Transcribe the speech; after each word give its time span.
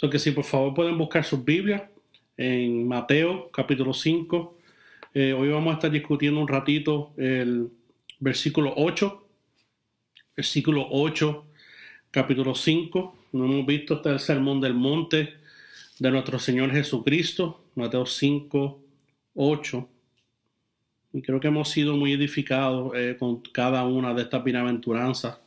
So 0.00 0.08
que 0.08 0.18
si 0.18 0.30
por 0.30 0.44
favor 0.44 0.72
pueden 0.72 0.96
buscar 0.96 1.22
sus 1.22 1.44
Biblias 1.44 1.82
en 2.38 2.88
Mateo 2.88 3.50
capítulo 3.52 3.92
5. 3.92 4.56
Eh, 5.12 5.34
hoy 5.34 5.50
vamos 5.50 5.72
a 5.72 5.74
estar 5.74 5.90
discutiendo 5.90 6.40
un 6.40 6.48
ratito 6.48 7.12
el 7.18 7.68
versículo 8.18 8.72
8. 8.78 9.26
Versículo 10.34 10.88
8, 10.90 11.44
capítulo 12.10 12.54
5. 12.54 13.14
No 13.32 13.44
hemos 13.44 13.66
visto 13.66 13.96
hasta 13.96 14.12
el 14.12 14.20
sermón 14.20 14.58
del 14.62 14.72
monte 14.72 15.34
de 15.98 16.10
nuestro 16.10 16.38
Señor 16.38 16.72
Jesucristo. 16.72 17.62
Mateo 17.74 18.06
5, 18.06 18.80
8. 19.34 19.88
Y 21.12 21.20
creo 21.20 21.40
que 21.40 21.48
hemos 21.48 21.68
sido 21.68 21.94
muy 21.94 22.14
edificados 22.14 22.94
eh, 22.96 23.16
con 23.18 23.42
cada 23.42 23.84
una 23.84 24.14
de 24.14 24.22
estas 24.22 24.42
bienaventuranzas. 24.42 25.40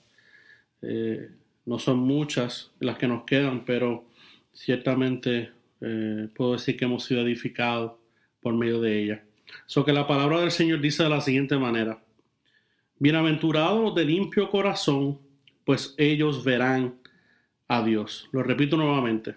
Eh, 0.83 1.31
no 1.65 1.79
son 1.79 1.97
muchas 1.97 2.70
las 2.79 2.99
que 2.99 3.07
nos 3.07 3.23
quedan, 3.23 3.65
pero 3.65 4.12
ciertamente 4.54 5.51
eh, 5.81 6.30
puedo 6.35 6.53
decir 6.53 6.77
que 6.77 6.85
hemos 6.85 7.03
sido 7.03 7.21
edificados 7.21 7.94
por 8.41 8.53
medio 8.53 8.80
de 8.80 9.03
ella. 9.03 9.23
So 9.66 9.84
que 9.84 9.94
la 9.94 10.07
palabra 10.07 10.39
del 10.39 10.52
Señor 10.52 10.80
dice 10.80 11.03
de 11.03 11.09
la 11.09 11.21
siguiente 11.21 11.57
manera: 11.57 12.02
Bienaventurados 12.99 13.81
los 13.81 13.95
de 13.95 14.05
limpio 14.05 14.49
corazón, 14.49 15.20
pues 15.66 15.94
ellos 15.97 16.44
verán 16.44 16.95
a 17.67 17.84
Dios. 17.84 18.30
Lo 18.31 18.44
repito 18.44 18.77
nuevamente. 18.77 19.35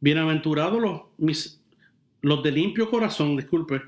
Bienaventurados 0.00 0.82
los, 0.82 1.02
mis, 1.16 1.62
los 2.20 2.42
de 2.42 2.52
limpio 2.52 2.90
corazón, 2.90 3.36
disculpe, 3.36 3.80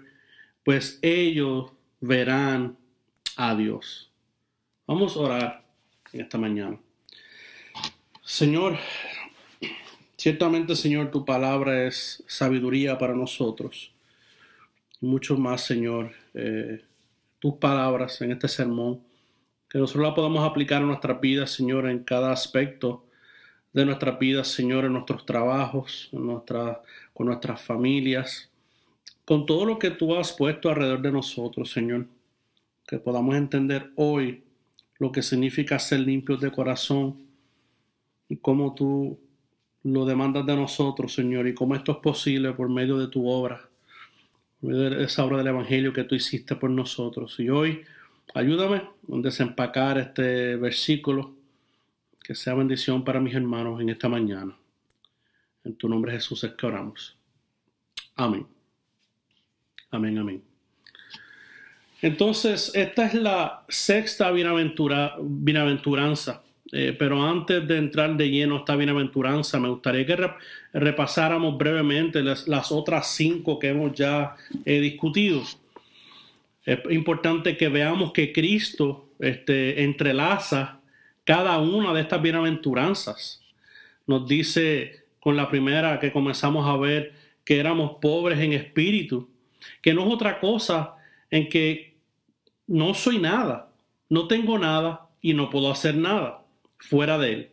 pues 0.64 0.98
ellos 1.02 1.72
verán 2.00 2.76
a 3.36 3.54
Dios. 3.54 4.10
Vamos 4.86 5.16
a 5.16 5.20
orar 5.20 5.64
en 6.12 6.20
esta 6.22 6.38
mañana. 6.38 6.78
Señor, 8.22 8.78
ciertamente 10.16 10.76
Señor, 10.76 11.10
tu 11.10 11.24
palabra 11.24 11.86
es 11.86 12.22
sabiduría 12.26 12.98
para 12.98 13.14
nosotros. 13.14 13.92
mucho 15.00 15.36
más, 15.36 15.60
Señor, 15.60 16.12
eh, 16.34 16.82
tus 17.38 17.54
palabras 17.54 18.20
en 18.22 18.32
este 18.32 18.48
sermón, 18.48 19.00
que 19.68 19.78
nosotros 19.78 20.04
la 20.04 20.14
podamos 20.14 20.48
aplicar 20.48 20.80
en 20.80 20.88
nuestras 20.88 21.20
vidas, 21.20 21.50
Señor, 21.50 21.88
en 21.88 22.02
cada 22.02 22.32
aspecto 22.32 23.04
de 23.72 23.84
nuestras 23.84 24.18
vidas, 24.18 24.48
Señor, 24.48 24.86
en 24.86 24.94
nuestros 24.94 25.26
trabajos, 25.26 26.08
en 26.12 26.26
nuestra, 26.26 26.80
con 27.12 27.26
nuestras 27.26 27.60
familias, 27.60 28.50
con 29.26 29.44
todo 29.44 29.66
lo 29.66 29.78
que 29.78 29.90
tú 29.90 30.16
has 30.16 30.32
puesto 30.32 30.70
alrededor 30.70 31.02
de 31.02 31.12
nosotros, 31.12 31.70
Señor, 31.70 32.06
que 32.86 32.98
podamos 32.98 33.36
entender 33.36 33.90
hoy 33.96 34.44
lo 34.98 35.12
que 35.12 35.22
significa 35.22 35.78
ser 35.78 36.00
limpios 36.00 36.40
de 36.40 36.50
corazón 36.50 37.26
y 38.28 38.36
cómo 38.36 38.74
tú 38.74 39.18
lo 39.92 40.04
demandas 40.04 40.44
de 40.44 40.56
nosotros, 40.56 41.14
Señor, 41.14 41.46
y 41.46 41.54
cómo 41.54 41.76
esto 41.76 41.92
es 41.92 41.98
posible 41.98 42.52
por 42.52 42.68
medio 42.68 42.98
de 42.98 43.06
tu 43.06 43.28
obra, 43.28 43.68
por 44.60 44.70
medio 44.70 44.90
de 44.90 45.04
esa 45.04 45.24
obra 45.24 45.38
del 45.38 45.46
Evangelio 45.46 45.92
que 45.92 46.02
tú 46.02 46.16
hiciste 46.16 46.56
por 46.56 46.70
nosotros. 46.70 47.38
Y 47.38 47.48
hoy, 47.48 47.82
ayúdame 48.34 48.78
a 48.78 48.90
desempacar 49.22 49.98
este 49.98 50.56
versículo, 50.56 51.36
que 52.20 52.34
sea 52.34 52.54
bendición 52.54 53.04
para 53.04 53.20
mis 53.20 53.34
hermanos 53.34 53.80
en 53.80 53.90
esta 53.90 54.08
mañana. 54.08 54.56
En 55.62 55.76
tu 55.76 55.88
nombre 55.88 56.10
Jesús 56.10 56.42
es 56.42 56.52
que 56.54 56.66
oramos. 56.66 57.16
Amén. 58.16 58.44
Amén, 59.92 60.18
amén. 60.18 60.42
Entonces, 62.02 62.72
esta 62.74 63.06
es 63.06 63.14
la 63.14 63.64
sexta 63.68 64.32
bienaventura, 64.32 65.14
bienaventuranza. 65.20 66.42
Eh, 66.72 66.96
pero 66.98 67.22
antes 67.24 67.66
de 67.66 67.78
entrar 67.78 68.16
de 68.16 68.28
lleno 68.28 68.56
a 68.56 68.58
esta 68.58 68.76
bienaventuranza, 68.76 69.60
me 69.60 69.68
gustaría 69.68 70.04
que 70.04 70.30
repasáramos 70.72 71.56
brevemente 71.56 72.22
las, 72.22 72.72
otras 72.72 73.14
cinco 73.14 73.58
que 73.58 73.68
hemos 73.68 73.92
ya 73.94 74.36
eh, 74.64 74.80
discutido. 74.80 75.42
Es 76.64 76.80
importante 76.90 77.56
que 77.56 77.68
veamos 77.68 78.12
que 78.12 78.32
Cristo 78.32 79.10
este, 79.20 79.84
entrelaza 79.84 80.80
cada 81.24 81.58
una 81.58 81.92
de 81.92 82.00
estas 82.00 82.20
bienaventuranzas. 82.20 83.42
Nos 84.06 84.26
dice 84.26 85.04
con 85.20 85.36
la 85.36 85.48
primera 85.48 86.00
que 86.00 86.12
comenzamos 86.12 86.66
a 86.66 86.76
ver 86.76 87.14
que 87.44 87.60
éramos 87.60 87.98
pobres 88.00 88.40
en 88.40 88.52
espíritu 88.52 89.28
que 89.82 89.94
no 89.94 90.06
es 90.06 90.12
otra 90.12 90.40
cosa 90.40 90.94
en 91.30 91.48
que 91.48 91.96
no 92.66 92.94
soy 92.94 93.18
nada, 93.18 93.72
no 94.08 94.26
tengo 94.28 94.58
nada 94.58 95.08
y 95.20 95.34
no 95.34 95.50
puedo 95.50 95.70
hacer 95.70 95.96
nada 95.96 96.45
fuera 96.78 97.18
de 97.18 97.32
él. 97.32 97.50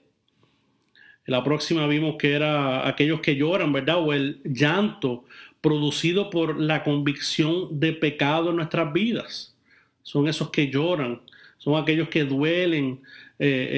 La 1.25 1.43
próxima 1.43 1.87
vimos 1.87 2.15
que 2.17 2.33
era 2.33 2.87
aquellos 2.87 3.21
que 3.21 3.35
lloran, 3.35 3.71
¿verdad? 3.71 3.99
O 3.99 4.13
el 4.13 4.41
llanto 4.43 5.25
producido 5.61 6.29
por 6.29 6.59
la 6.59 6.83
convicción 6.83 7.79
de 7.79 7.93
pecado 7.93 8.49
en 8.49 8.57
nuestras 8.57 8.91
vidas. 8.91 9.55
Son 10.01 10.27
esos 10.27 10.49
que 10.49 10.69
lloran, 10.69 11.21
son 11.57 11.81
aquellos 11.81 12.09
que 12.09 12.25
duelen 12.25 13.01
eh, 13.39 13.69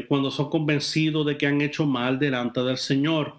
eh, 0.00 0.04
cuando 0.08 0.30
son 0.30 0.48
convencidos 0.48 1.26
de 1.26 1.36
que 1.36 1.46
han 1.46 1.60
hecho 1.60 1.84
mal 1.84 2.18
delante 2.18 2.62
del 2.62 2.78
Señor. 2.78 3.34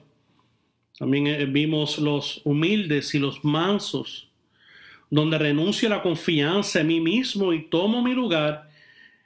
También 1.00 1.26
eh, 1.26 1.46
vimos 1.46 1.98
los 1.98 2.42
humildes 2.46 3.16
y 3.16 3.20
los 3.20 3.44
mansos, 3.44 4.30
donde 5.10 5.40
renuncio 5.40 5.88
a 5.88 5.96
la 5.98 6.04
confianza 6.04 6.82
en 6.82 6.88
mí 6.88 7.00
mismo 7.00 7.52
y 7.52 7.64
tomo 7.64 8.04
mi 8.04 8.14
lugar 8.14 8.70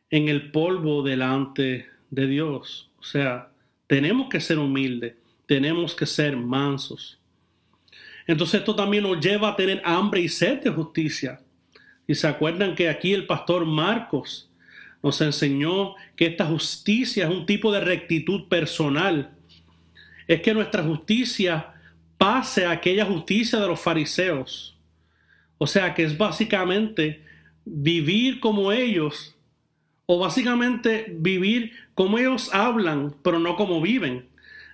en 0.10 0.30
el 0.30 0.52
polvo 0.52 1.04
delante 1.04 1.88
de 2.10 2.28
Dios. 2.28 2.90
O 3.00 3.04
sea, 3.04 3.52
tenemos 3.88 4.30
que 4.30 4.40
ser 4.40 4.60
humildes, 4.60 5.16
tenemos 5.46 5.96
que 5.96 6.06
ser 6.06 6.36
mansos. 6.36 7.20
Entonces 8.28 8.60
esto 8.60 8.76
también 8.76 9.04
nos 9.04 9.20
lleva 9.20 9.50
a 9.50 9.56
tener 9.56 9.82
hambre 9.84 10.22
y 10.22 10.30
sed 10.30 10.62
de 10.62 10.70
justicia. 10.70 11.42
Y 12.08 12.16
se 12.16 12.28
acuerdan 12.28 12.76
que 12.76 12.90
aquí 12.90 13.14
el 13.14 13.26
pastor 13.26 13.66
Marcos 13.66 14.50
nos 15.02 15.22
enseñó 15.22 15.96
que 16.16 16.28
esta 16.28 16.46
justicia 16.46 17.26
es 17.26 17.32
un 17.32 17.46
tipo 17.46 17.72
de 17.72 17.80
rectitud 17.80 18.48
personal. 18.48 19.32
Es 20.28 20.42
que 20.42 20.54
nuestra 20.54 20.84
justicia 20.84 21.74
pase 22.18 22.66
a 22.66 22.72
aquella 22.72 23.06
justicia 23.06 23.60
de 23.60 23.68
los 23.68 23.80
fariseos. 23.80 24.78
O 25.58 25.66
sea 25.66 25.94
que 25.94 26.04
es 26.04 26.18
básicamente 26.18 27.24
vivir 27.66 28.40
como 28.40 28.72
ellos, 28.72 29.36
o 30.12 30.18
básicamente 30.18 31.06
vivir 31.08 31.72
como 31.94 32.18
ellos 32.18 32.52
hablan, 32.52 33.16
pero 33.22 33.38
no 33.38 33.56
como 33.56 33.80
viven, 33.80 34.28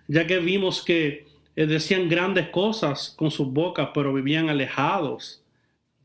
ya 0.07 0.25
que 0.25 0.39
vimos 0.39 0.81
que 0.81 1.27
eh, 1.57 1.65
decían 1.65 2.07
grandes 2.07 2.47
cosas 2.47 3.13
con 3.17 3.31
sus 3.31 3.51
bocas, 3.51 3.89
pero 3.93 4.13
vivían 4.13 4.47
alejados 4.47 5.43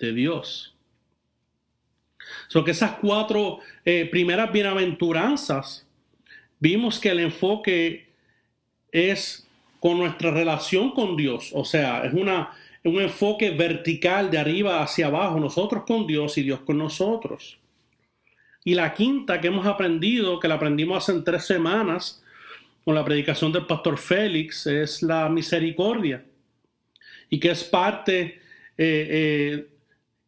de 0.00 0.12
Dios. 0.12 0.74
So 2.48 2.64
que 2.64 2.72
esas 2.72 2.96
cuatro 3.00 3.60
eh, 3.84 4.08
primeras 4.10 4.50
bienaventuranzas, 4.50 5.86
vimos 6.58 6.98
que 6.98 7.10
el 7.10 7.20
enfoque 7.20 8.08
es 8.90 9.46
con 9.78 9.98
nuestra 9.98 10.32
relación 10.32 10.90
con 10.90 11.16
Dios, 11.16 11.52
o 11.54 11.64
sea, 11.64 12.04
es 12.04 12.14
una 12.14 12.50
un 12.82 13.00
enfoque 13.00 13.50
vertical 13.50 14.28
de 14.28 14.38
arriba 14.38 14.82
hacia 14.82 15.06
abajo, 15.06 15.38
nosotros 15.38 15.84
con 15.86 16.04
Dios 16.08 16.36
y 16.36 16.42
Dios 16.42 16.60
con 16.62 16.78
nosotros. 16.78 17.59
Y 18.64 18.74
la 18.74 18.92
quinta 18.92 19.40
que 19.40 19.48
hemos 19.48 19.66
aprendido, 19.66 20.38
que 20.38 20.48
la 20.48 20.56
aprendimos 20.56 21.08
hace 21.08 21.20
tres 21.22 21.44
semanas 21.44 22.22
con 22.84 22.94
la 22.94 23.04
predicación 23.04 23.52
del 23.52 23.66
pastor 23.66 23.96
Félix, 23.98 24.66
es 24.66 25.02
la 25.02 25.28
misericordia. 25.28 26.24
Y 27.28 27.40
que 27.40 27.50
es 27.50 27.64
parte, 27.64 28.20
eh, 28.20 28.38
eh, 28.76 29.68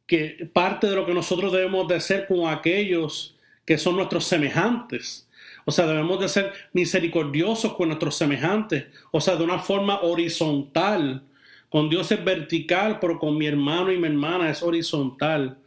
que 0.07 0.51
parte 0.53 0.87
de 0.87 0.97
lo 0.97 1.05
que 1.05 1.15
nosotros 1.15 1.53
debemos 1.53 1.87
de 1.89 1.97
hacer 1.97 2.27
con 2.27 2.49
aquellos 2.49 3.37
que 3.65 3.79
son 3.79 3.97
nuestros 3.97 4.25
semejantes. 4.25 5.29
O 5.65 5.71
sea, 5.71 5.87
debemos 5.87 6.21
de 6.21 6.29
ser 6.29 6.53
misericordiosos 6.73 7.75
con 7.75 7.89
nuestros 7.89 8.17
semejantes. 8.17 8.87
O 9.11 9.21
sea, 9.21 9.37
de 9.37 9.45
una 9.45 9.59
forma 9.59 10.01
horizontal 10.01 11.23
con 11.69 11.89
Dios 11.89 12.11
es 12.13 12.23
vertical, 12.23 12.99
pero 13.01 13.19
con 13.19 13.37
mi 13.39 13.47
hermano 13.47 13.93
y 13.93 13.99
mi 13.99 14.07
hermana 14.07 14.51
es 14.51 14.63
horizontal. 14.63 15.59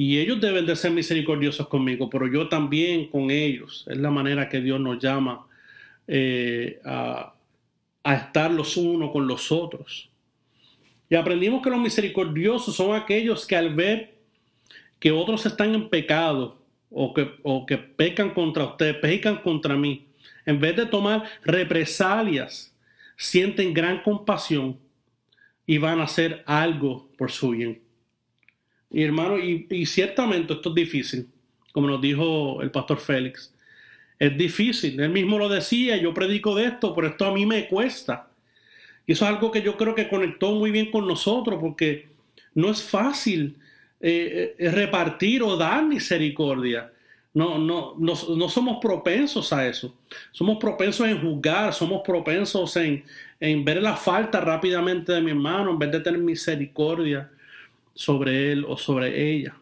Y 0.00 0.20
ellos 0.20 0.40
deben 0.40 0.64
de 0.64 0.76
ser 0.76 0.92
misericordiosos 0.92 1.66
conmigo, 1.66 2.08
pero 2.08 2.28
yo 2.28 2.48
también 2.48 3.08
con 3.08 3.32
ellos. 3.32 3.84
Es 3.90 3.96
la 3.96 4.12
manera 4.12 4.48
que 4.48 4.60
Dios 4.60 4.78
nos 4.78 5.00
llama 5.00 5.44
eh, 6.06 6.80
a, 6.84 7.34
a 8.04 8.14
estar 8.14 8.48
los 8.48 8.76
unos 8.76 9.10
con 9.10 9.26
los 9.26 9.50
otros. 9.50 10.08
Y 11.10 11.16
aprendimos 11.16 11.64
que 11.64 11.70
los 11.70 11.80
misericordiosos 11.80 12.76
son 12.76 12.94
aquellos 12.94 13.44
que 13.44 13.56
al 13.56 13.74
ver 13.74 14.14
que 15.00 15.10
otros 15.10 15.44
están 15.44 15.74
en 15.74 15.88
pecado 15.88 16.62
o 16.92 17.12
que, 17.12 17.32
o 17.42 17.66
que 17.66 17.76
pecan 17.78 18.30
contra 18.30 18.66
usted, 18.66 19.00
pecan 19.00 19.38
contra 19.38 19.74
mí, 19.74 20.06
en 20.46 20.60
vez 20.60 20.76
de 20.76 20.86
tomar 20.86 21.24
represalias, 21.42 22.72
sienten 23.16 23.74
gran 23.74 24.00
compasión 24.04 24.78
y 25.66 25.78
van 25.78 25.98
a 25.98 26.04
hacer 26.04 26.44
algo 26.46 27.08
por 27.18 27.32
su 27.32 27.50
bien. 27.50 27.87
Y 28.90 29.02
hermano, 29.02 29.38
y, 29.38 29.86
ciertamente 29.86 30.54
esto 30.54 30.70
es 30.70 30.74
difícil, 30.74 31.28
como 31.72 31.88
nos 31.88 32.00
dijo 32.00 32.62
el 32.62 32.70
pastor 32.70 32.98
Félix. 32.98 33.54
Es 34.18 34.36
difícil, 34.36 34.98
él 35.00 35.10
mismo 35.10 35.38
lo 35.38 35.48
decía, 35.48 35.96
yo 35.96 36.12
predico 36.12 36.54
de 36.54 36.66
esto, 36.66 36.94
pero 36.94 37.08
esto 37.08 37.26
a 37.26 37.32
mí 37.32 37.46
me 37.46 37.68
cuesta. 37.68 38.28
Y 39.06 39.12
eso 39.12 39.24
es 39.24 39.30
algo 39.30 39.50
que 39.50 39.62
yo 39.62 39.76
creo 39.76 39.94
que 39.94 40.08
conectó 40.08 40.52
muy 40.52 40.70
bien 40.70 40.90
con 40.90 41.06
nosotros 41.06 41.58
porque 41.60 42.08
no 42.54 42.70
es 42.70 42.82
fácil 42.82 43.56
eh, 44.00 44.54
eh, 44.58 44.70
repartir 44.70 45.42
o 45.42 45.56
dar 45.56 45.84
misericordia. 45.84 46.92
No, 47.34 47.58
no, 47.58 47.94
no, 47.98 48.14
no, 48.36 48.48
somos 48.48 48.78
propensos 48.80 49.52
a 49.52 49.66
eso. 49.68 49.96
Somos 50.32 50.58
propensos 50.58 51.06
en 51.06 51.20
juzgar, 51.20 51.72
somos 51.72 52.02
propensos 52.04 52.74
en, 52.76 53.04
en 53.38 53.64
ver 53.64 53.80
la 53.80 53.96
falta 53.96 54.40
rápidamente 54.40 55.12
de 55.12 55.20
mi 55.20 55.30
hermano 55.30 55.70
en 55.70 55.78
vez 55.78 55.92
de 55.92 56.00
tener 56.00 56.20
misericordia 56.20 57.30
sobre 57.98 58.52
él 58.52 58.64
o 58.68 58.76
sobre 58.76 59.28
ella. 59.28 59.56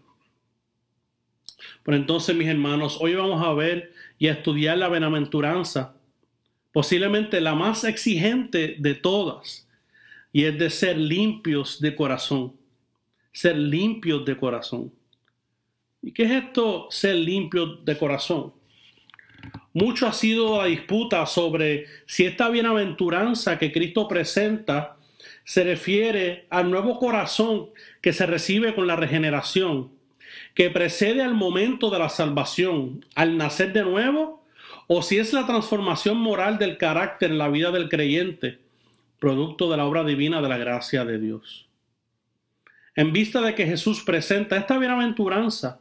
Pero 1.83 1.97
entonces, 1.97 2.37
mis 2.37 2.49
hermanos, 2.49 2.99
hoy 3.01 3.15
vamos 3.15 3.43
a 3.43 3.55
ver 3.55 3.95
y 4.19 4.27
a 4.27 4.33
estudiar 4.33 4.77
la 4.77 4.91
bienaventuranza, 4.91 5.97
posiblemente 6.71 7.41
la 7.41 7.55
más 7.55 7.85
exigente 7.85 8.77
de 8.79 8.95
todas, 8.95 9.67
y 10.35 10.45
es 10.45 10.59
de 10.59 10.69
ser 10.69 10.99
limpios 10.99 11.81
de 11.81 11.97
corazón. 11.97 12.53
Ser 13.33 13.57
limpios 13.57 14.23
de 14.27 14.37
corazón. 14.37 14.93
¿Y 16.03 16.13
qué 16.13 16.25
es 16.25 16.31
esto, 16.33 16.89
ser 16.91 17.17
limpios 17.17 17.83
de 17.87 17.97
corazón? 17.97 18.53
Mucho 19.73 20.07
ha 20.07 20.13
sido 20.13 20.59
la 20.59 20.67
disputa 20.67 21.25
sobre 21.25 21.87
si 22.05 22.27
esta 22.27 22.51
bienaventuranza 22.51 23.59
que 23.59 23.73
Cristo 23.73 24.07
presenta 24.07 24.96
se 25.45 25.65
refiere 25.65 26.47
al 26.51 26.71
nuevo 26.71 26.99
corazón 26.99 27.71
que 28.01 28.13
se 28.13 28.27
recibe 28.27 28.75
con 28.75 28.87
la 28.87 28.97
regeneración, 28.97 29.91
que 30.55 30.71
precede 30.71 31.23
al 31.23 31.35
momento 31.35 31.91
de 31.91 31.99
la 31.99 32.09
salvación, 32.09 33.05
al 33.15 33.37
nacer 33.37 33.73
de 33.73 33.83
nuevo, 33.83 34.45
o 34.87 35.03
si 35.03 35.19
es 35.19 35.33
la 35.33 35.47
transformación 35.47 36.19
moral 36.19 36.59
del 36.59 36.79
carácter 36.79 37.31
en 37.31 37.39
la 37.39 37.49
vida 37.49 37.71
del 37.71 37.89
creyente, 37.89 38.59
producto 39.19 39.71
de 39.71 39.77
la 39.77 39.87
obra 39.87 40.05
divina 40.05 40.41
de 40.41 40.49
la 40.49 40.59
gracia 40.59 41.05
de 41.05 41.19
Dios. 41.19 41.69
En 42.95 43.13
vista 43.13 43.41
de 43.41 43.55
que 43.55 43.67
Jesús 43.67 44.03
presenta 44.03 44.57
esta 44.57 44.79
bienaventuranza 44.79 45.81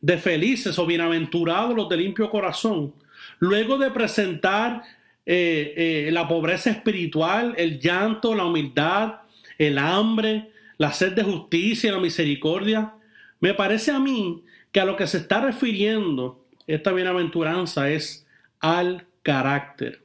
de 0.00 0.18
felices 0.18 0.78
o 0.78 0.86
bienaventurados 0.86 1.74
los 1.74 1.88
de 1.88 1.96
limpio 1.96 2.30
corazón, 2.30 2.92
Luego 3.38 3.78
de 3.78 3.90
presentar 3.90 4.82
eh, 5.26 6.06
eh, 6.06 6.10
la 6.12 6.28
pobreza 6.28 6.70
espiritual, 6.70 7.54
el 7.58 7.80
llanto, 7.80 8.34
la 8.34 8.44
humildad, 8.44 9.22
el 9.58 9.78
hambre, 9.78 10.50
la 10.78 10.92
sed 10.92 11.14
de 11.14 11.24
justicia 11.24 11.92
la 11.92 11.98
misericordia, 11.98 12.94
me 13.40 13.54
parece 13.54 13.90
a 13.90 13.98
mí 13.98 14.44
que 14.72 14.80
a 14.80 14.84
lo 14.84 14.96
que 14.96 15.06
se 15.06 15.18
está 15.18 15.40
refiriendo 15.40 16.44
esta 16.66 16.92
bienaventuranza 16.92 17.90
es 17.90 18.26
al 18.60 19.06
carácter, 19.22 20.02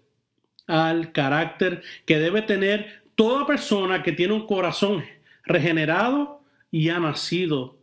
al 0.68 1.12
carácter 1.12 1.84
que 2.06 2.20
debe 2.20 2.42
tener 2.42 3.04
toda 3.16 3.46
persona 3.46 4.04
que 4.04 4.12
tiene 4.12 4.34
un 4.34 4.48
corazón 4.48 5.04
regenerado 5.46 6.42
y 6.72 6.90
ha 6.90 7.00
nacido 7.00 7.78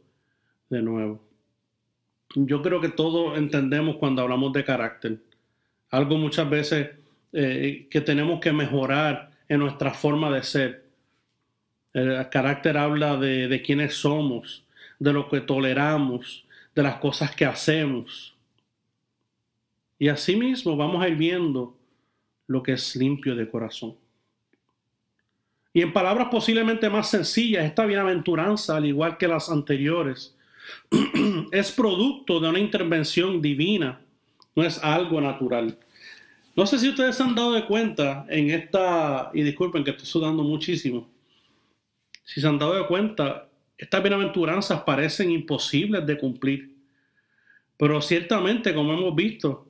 de 0.70 0.82
nuevo. 0.82 1.23
Yo 2.34 2.62
creo 2.62 2.81
que 2.81 2.88
todos 2.88 3.38
entendemos 3.38 3.96
cuando 3.96 4.23
hablamos 4.23 4.52
de 4.52 4.64
carácter 4.64 5.19
algo 5.91 6.19
muchas 6.19 6.49
veces 6.49 6.91
eh, 7.33 7.89
que 7.91 8.01
tenemos 8.01 8.41
que 8.41 8.53
mejorar 8.53 9.31
en 9.49 9.61
nuestra 9.61 9.93
forma 9.93 10.31
de 10.31 10.43
ser. 10.43 10.85
El 11.93 12.29
carácter 12.29 12.77
habla 12.77 13.17
de, 13.17 13.49
de 13.49 13.63
quiénes 13.63 13.95
somos, 13.95 14.65
de 14.99 15.13
lo 15.13 15.29
que 15.29 15.41
toleramos, 15.41 16.45
de 16.75 16.83
las 16.83 16.97
cosas 16.97 17.35
que 17.35 17.45
hacemos. 17.45 18.35
Y 19.99 20.09
asimismo 20.09 20.77
vamos 20.77 21.03
a 21.03 21.09
ir 21.09 21.17
viendo 21.17 21.77
lo 22.47 22.63
que 22.63 22.73
es 22.73 22.97
limpio 22.97 23.35
de 23.35 23.49
corazón. 23.49 23.97
Y 25.73 25.83
en 25.83 25.93
palabras 25.93 26.29
posiblemente 26.31 26.89
más 26.89 27.11
sencillas, 27.11 27.65
esta 27.65 27.85
bienaventuranza, 27.85 28.77
al 28.77 28.87
igual 28.87 29.17
que 29.17 29.29
las 29.29 29.49
anteriores, 29.49 30.37
es 31.53 31.73
producto 31.73 32.41
de 32.41 32.49
una 32.49 32.59
intervención 32.59 33.41
divina 33.41 34.01
no 34.59 34.65
es 34.65 34.83
algo 34.83 35.21
natural. 35.21 35.79
No 36.58 36.66
sé 36.66 36.76
si 36.81 36.88
ustedes 36.88 37.14
se 37.14 37.22
han 37.22 37.37
dado 37.37 37.52
de 37.52 37.64
cuenta 37.66 38.26
en 38.28 38.50
esta, 38.50 39.31
y 39.32 39.44
disculpen 39.44 39.84
que 39.84 39.93
estoy 39.93 40.06
sudando 40.06 40.43
muchísimo, 40.43 41.08
si 42.25 42.40
se 42.40 42.49
han 42.49 42.58
dado 42.58 42.75
de 42.75 42.84
cuenta, 42.88 43.49
estas 43.76 44.02
bienaventuranzas 44.02 44.82
parecen 44.82 45.31
imposibles 45.31 46.05
de 46.05 46.19
cumplir. 46.19 46.75
Pero 47.76 48.02
ciertamente, 48.02 48.75
como 48.75 48.93
hemos 48.93 49.14
visto, 49.14 49.69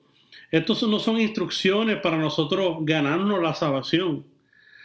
estos 0.50 0.82
no 0.84 0.98
son 0.98 1.20
instrucciones 1.20 1.98
para 1.98 2.16
nosotros 2.16 2.78
ganarnos 2.80 3.42
la 3.42 3.52
salvación. 3.52 4.24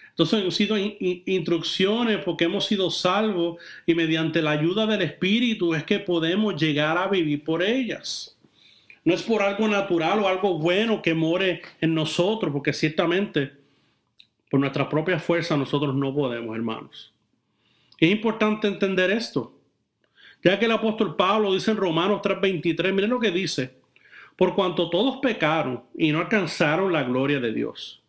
Estos 0.10 0.34
han 0.34 0.52
sido 0.52 0.76
instrucciones 0.78 2.18
porque 2.26 2.44
hemos 2.44 2.66
sido 2.66 2.92
salvos 2.92 3.62
y 3.86 3.96
mediante 3.96 4.42
la 4.42 4.52
ayuda 4.52 4.86
del 4.88 5.04
Espíritu 5.04 5.74
es 5.74 5.86
que 5.86 6.00
podemos 6.00 6.62
llegar 6.62 6.98
a 6.98 7.08
vivir 7.08 7.46
por 7.46 7.64
ellas. 7.64 8.38
No 9.06 9.14
es 9.14 9.24
por 9.24 9.42
algo 9.42 9.68
natural 9.68 10.20
o 10.20 10.28
algo 10.28 10.58
bueno 10.58 11.02
que 11.02 11.14
more 11.14 11.62
en 11.82 11.94
nosotros, 11.94 12.52
porque 12.54 12.74
ciertamente 12.74 13.52
por 14.50 14.60
nuestra 14.60 14.88
propia 14.88 15.20
fuerza 15.20 15.58
nosotros 15.58 15.96
no 15.96 16.14
podemos, 16.14 16.56
hermanos. 16.56 17.14
Es 18.00 18.10
importante 18.10 18.68
entender 18.68 19.12
esto, 19.12 19.58
ya 20.44 20.60
que 20.60 20.66
el 20.66 20.72
apóstol 20.72 21.16
Pablo 21.16 21.54
dice 21.54 21.72
en 21.72 21.78
Romanos 21.78 22.22
3:23, 22.22 22.94
miren 22.94 23.10
lo 23.10 23.20
que 23.20 23.32
dice, 23.32 23.76
por 24.36 24.56
cuanto 24.56 24.90
todos 24.90 25.18
pecaron 25.18 25.84
y 25.98 26.12
no 26.12 26.20
alcanzaron 26.20 26.94
la 26.94 27.04
gloria 27.04 27.40
de 27.40 27.54
Dios. 27.54 28.04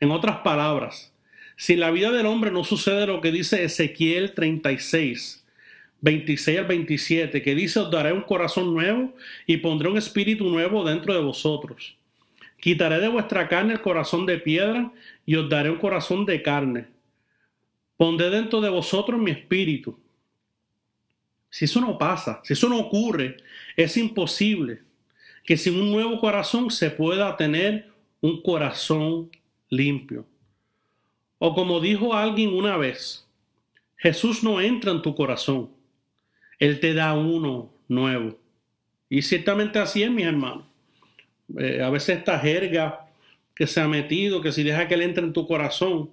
En 0.00 0.10
otras 0.10 0.38
palabras, 0.38 1.14
si 1.56 1.76
la 1.76 1.90
vida 1.90 2.10
del 2.10 2.26
hombre 2.26 2.50
no 2.50 2.64
sucede 2.64 3.06
lo 3.06 3.20
que 3.20 3.30
dice 3.30 3.64
Ezequiel 3.64 4.32
36, 4.32 5.43
26 6.04 6.58
al 6.58 6.66
27, 6.66 7.40
que 7.40 7.54
dice, 7.54 7.80
os 7.80 7.90
daré 7.90 8.12
un 8.12 8.20
corazón 8.20 8.74
nuevo 8.74 9.14
y 9.46 9.56
pondré 9.56 9.88
un 9.88 9.96
espíritu 9.96 10.44
nuevo 10.50 10.84
dentro 10.84 11.14
de 11.14 11.20
vosotros. 11.20 11.96
Quitaré 12.60 13.00
de 13.00 13.08
vuestra 13.08 13.48
carne 13.48 13.72
el 13.72 13.80
corazón 13.80 14.26
de 14.26 14.36
piedra 14.36 14.92
y 15.24 15.36
os 15.36 15.48
daré 15.48 15.70
un 15.70 15.78
corazón 15.78 16.26
de 16.26 16.42
carne. 16.42 16.88
Pondré 17.96 18.28
dentro 18.28 18.60
de 18.60 18.68
vosotros 18.68 19.18
mi 19.18 19.30
espíritu. 19.30 19.98
Si 21.48 21.64
eso 21.64 21.80
no 21.80 21.96
pasa, 21.96 22.38
si 22.44 22.52
eso 22.52 22.68
no 22.68 22.80
ocurre, 22.80 23.38
es 23.74 23.96
imposible 23.96 24.82
que 25.42 25.56
sin 25.56 25.80
un 25.80 25.90
nuevo 25.90 26.20
corazón 26.20 26.70
se 26.70 26.90
pueda 26.90 27.34
tener 27.34 27.90
un 28.20 28.42
corazón 28.42 29.30
limpio. 29.70 30.26
O 31.38 31.54
como 31.54 31.80
dijo 31.80 32.12
alguien 32.12 32.52
una 32.52 32.76
vez, 32.76 33.26
Jesús 33.96 34.44
no 34.44 34.60
entra 34.60 34.92
en 34.92 35.00
tu 35.00 35.14
corazón. 35.14 35.73
Él 36.58 36.80
te 36.80 36.94
da 36.94 37.14
uno 37.14 37.72
nuevo. 37.88 38.38
Y 39.08 39.22
ciertamente 39.22 39.78
así 39.78 40.02
es, 40.02 40.10
mi 40.10 40.22
hermano. 40.22 40.66
Eh, 41.58 41.82
a 41.82 41.90
veces 41.90 42.18
esta 42.18 42.38
jerga 42.38 43.06
que 43.54 43.66
se 43.66 43.80
ha 43.80 43.88
metido, 43.88 44.40
que 44.40 44.52
si 44.52 44.62
deja 44.62 44.88
que 44.88 44.94
Él 44.94 45.02
entre 45.02 45.24
en 45.24 45.32
tu 45.32 45.46
corazón, 45.46 46.10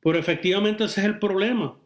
pero 0.00 0.18
efectivamente 0.18 0.84
ese 0.84 1.00
es 1.00 1.06
el 1.06 1.18
problema. 1.18 1.76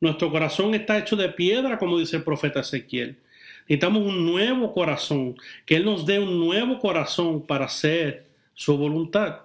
Nuestro 0.00 0.30
corazón 0.30 0.74
está 0.74 0.98
hecho 0.98 1.16
de 1.16 1.30
piedra, 1.30 1.78
como 1.78 1.98
dice 1.98 2.16
el 2.16 2.24
profeta 2.24 2.60
Ezequiel. 2.60 3.18
Necesitamos 3.62 4.02
un 4.02 4.26
nuevo 4.26 4.72
corazón, 4.74 5.36
que 5.64 5.76
Él 5.76 5.84
nos 5.84 6.04
dé 6.04 6.18
un 6.18 6.38
nuevo 6.38 6.78
corazón 6.78 7.46
para 7.46 7.64
hacer 7.64 8.26
su 8.52 8.76
voluntad. 8.76 9.40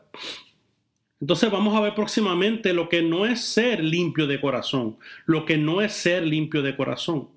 Entonces 1.21 1.49
vamos 1.49 1.75
a 1.75 1.81
ver 1.81 1.95
próximamente 1.95 2.73
lo 2.73 2.89
que 2.89 3.01
no 3.01 3.25
es 3.25 3.41
ser 3.41 3.83
limpio 3.83 4.27
de 4.27 4.41
corazón, 4.41 4.97
lo 5.25 5.45
que 5.45 5.57
no 5.57 5.81
es 5.81 5.93
ser 5.93 6.25
limpio 6.25 6.61
de 6.61 6.75
corazón. 6.75 7.29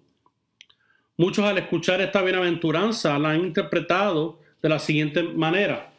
Muchos 1.16 1.44
al 1.44 1.58
escuchar 1.58 2.00
esta 2.00 2.22
bienaventuranza 2.22 3.18
la 3.18 3.30
han 3.30 3.44
interpretado 3.44 4.40
de 4.62 4.68
la 4.68 4.78
siguiente 4.78 5.22
manera. 5.22 5.92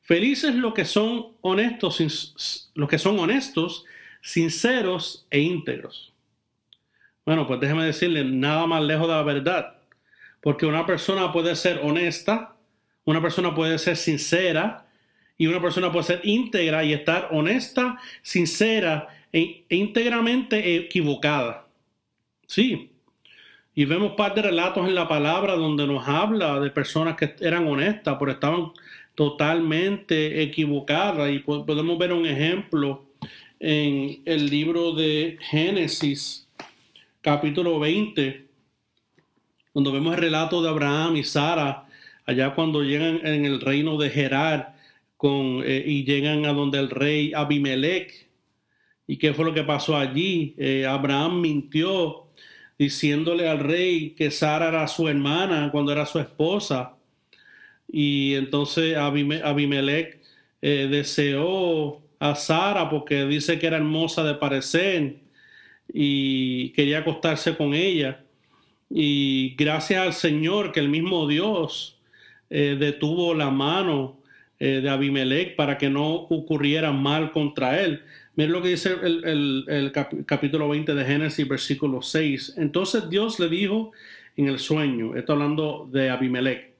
Felices 0.00 0.54
los 0.54 0.74
que 0.74 0.84
son 0.84 1.28
honestos, 1.42 2.70
los 2.74 2.88
que 2.88 2.98
son 2.98 3.18
honestos, 3.18 3.84
sinceros 4.20 5.26
e 5.30 5.40
íntegros. 5.40 6.12
Bueno, 7.24 7.46
pues 7.46 7.60
déjeme 7.60 7.84
decirle, 7.84 8.24
nada 8.24 8.66
más 8.66 8.82
lejos 8.82 9.06
de 9.06 9.14
la 9.14 9.22
verdad. 9.22 9.76
Porque 10.40 10.66
una 10.66 10.86
persona 10.86 11.32
puede 11.32 11.54
ser 11.54 11.80
honesta, 11.84 12.56
una 13.04 13.20
persona 13.20 13.54
puede 13.54 13.78
ser 13.78 13.96
sincera 13.96 14.86
y 15.38 15.46
una 15.46 15.60
persona 15.60 15.92
puede 15.92 16.04
ser 16.04 16.20
íntegra 16.24 16.84
y 16.84 16.92
estar 16.92 17.28
honesta, 17.30 17.98
sincera 18.22 19.08
e 19.32 19.64
íntegramente 19.68 20.76
equivocada. 20.76 21.66
Sí, 22.46 22.91
y 23.74 23.84
vemos 23.86 24.12
parte 24.12 24.42
de 24.42 24.50
relatos 24.50 24.86
en 24.86 24.94
la 24.94 25.08
palabra 25.08 25.54
donde 25.54 25.86
nos 25.86 26.06
habla 26.06 26.60
de 26.60 26.70
personas 26.70 27.16
que 27.16 27.34
eran 27.40 27.66
honestas, 27.66 28.16
pero 28.18 28.32
estaban 28.32 28.72
totalmente 29.14 30.42
equivocadas. 30.42 31.30
Y 31.30 31.38
podemos 31.38 31.98
ver 31.98 32.12
un 32.12 32.26
ejemplo 32.26 33.04
en 33.58 34.20
el 34.26 34.50
libro 34.50 34.92
de 34.92 35.38
Génesis, 35.40 36.46
capítulo 37.22 37.78
20, 37.78 38.46
donde 39.72 39.90
vemos 39.90 40.14
el 40.14 40.20
relato 40.20 40.62
de 40.62 40.68
Abraham 40.68 41.16
y 41.16 41.24
Sara, 41.24 41.86
allá 42.26 42.54
cuando 42.54 42.82
llegan 42.82 43.24
en 43.24 43.46
el 43.46 43.60
reino 43.60 43.96
de 43.96 44.10
Gerar 44.10 44.76
con, 45.16 45.62
eh, 45.64 45.82
y 45.86 46.04
llegan 46.04 46.44
a 46.44 46.52
donde 46.52 46.78
el 46.78 46.90
rey 46.90 47.32
Abimelech, 47.34 48.28
¿Y 49.06 49.16
qué 49.18 49.34
fue 49.34 49.44
lo 49.44 49.52
que 49.52 49.64
pasó 49.64 49.96
allí? 49.96 50.54
Eh, 50.56 50.86
Abraham 50.86 51.40
mintió 51.40 52.28
diciéndole 52.78 53.48
al 53.48 53.60
rey 53.60 54.10
que 54.10 54.30
Sara 54.30 54.68
era 54.68 54.88
su 54.88 55.08
hermana 55.08 55.70
cuando 55.70 55.92
era 55.92 56.06
su 56.06 56.18
esposa. 56.18 56.96
Y 57.90 58.34
entonces 58.34 58.96
Abimelech 58.96 60.20
eh, 60.62 60.88
deseó 60.90 62.02
a 62.18 62.34
Sara 62.34 62.88
porque 62.88 63.24
dice 63.26 63.58
que 63.58 63.66
era 63.66 63.76
hermosa 63.76 64.22
de 64.24 64.34
parecer 64.34 65.16
y 65.92 66.70
quería 66.70 66.98
acostarse 66.98 67.56
con 67.56 67.74
ella. 67.74 68.24
Y 68.88 69.54
gracias 69.56 70.00
al 70.00 70.12
Señor 70.12 70.72
que 70.72 70.80
el 70.80 70.88
mismo 70.88 71.26
Dios 71.26 71.98
eh, 72.50 72.76
detuvo 72.78 73.34
la 73.34 73.50
mano 73.50 74.20
eh, 74.58 74.80
de 74.80 74.90
Abimelech 74.90 75.56
para 75.56 75.78
que 75.78 75.90
no 75.90 76.12
ocurriera 76.12 76.92
mal 76.92 77.32
contra 77.32 77.80
él. 77.80 78.02
Miren 78.34 78.52
lo 78.52 78.62
que 78.62 78.68
dice 78.68 78.96
el, 79.02 79.92
capítulo 80.24 80.68
20 80.70 80.94
de 80.94 81.04
Génesis, 81.04 81.46
versículo 81.46 82.00
6. 82.00 82.54
Entonces 82.56 83.08
Dios 83.10 83.38
le 83.38 83.48
dijo 83.48 83.92
en 84.36 84.48
el 84.48 84.58
sueño, 84.58 85.14
esto 85.16 85.34
hablando 85.34 85.86
de 85.92 86.08
Abimelech, 86.08 86.72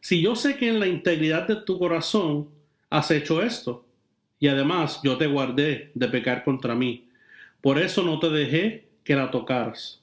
si 0.00 0.20
yo 0.20 0.34
sé 0.34 0.56
que 0.56 0.68
en 0.68 0.80
la 0.80 0.88
integridad 0.88 1.46
de 1.46 1.56
tu 1.56 1.78
corazón 1.78 2.48
has 2.90 3.10
hecho 3.12 3.42
esto, 3.42 3.84
y 4.40 4.48
además 4.48 5.00
yo 5.04 5.16
te 5.16 5.26
guardé 5.26 5.92
de 5.94 6.08
pecar 6.08 6.42
contra 6.42 6.74
mí, 6.74 7.06
por 7.60 7.78
eso 7.78 8.02
no 8.02 8.18
te 8.18 8.30
dejé 8.30 8.88
que 9.04 9.14
la 9.14 9.30
tocaras. 9.30 10.02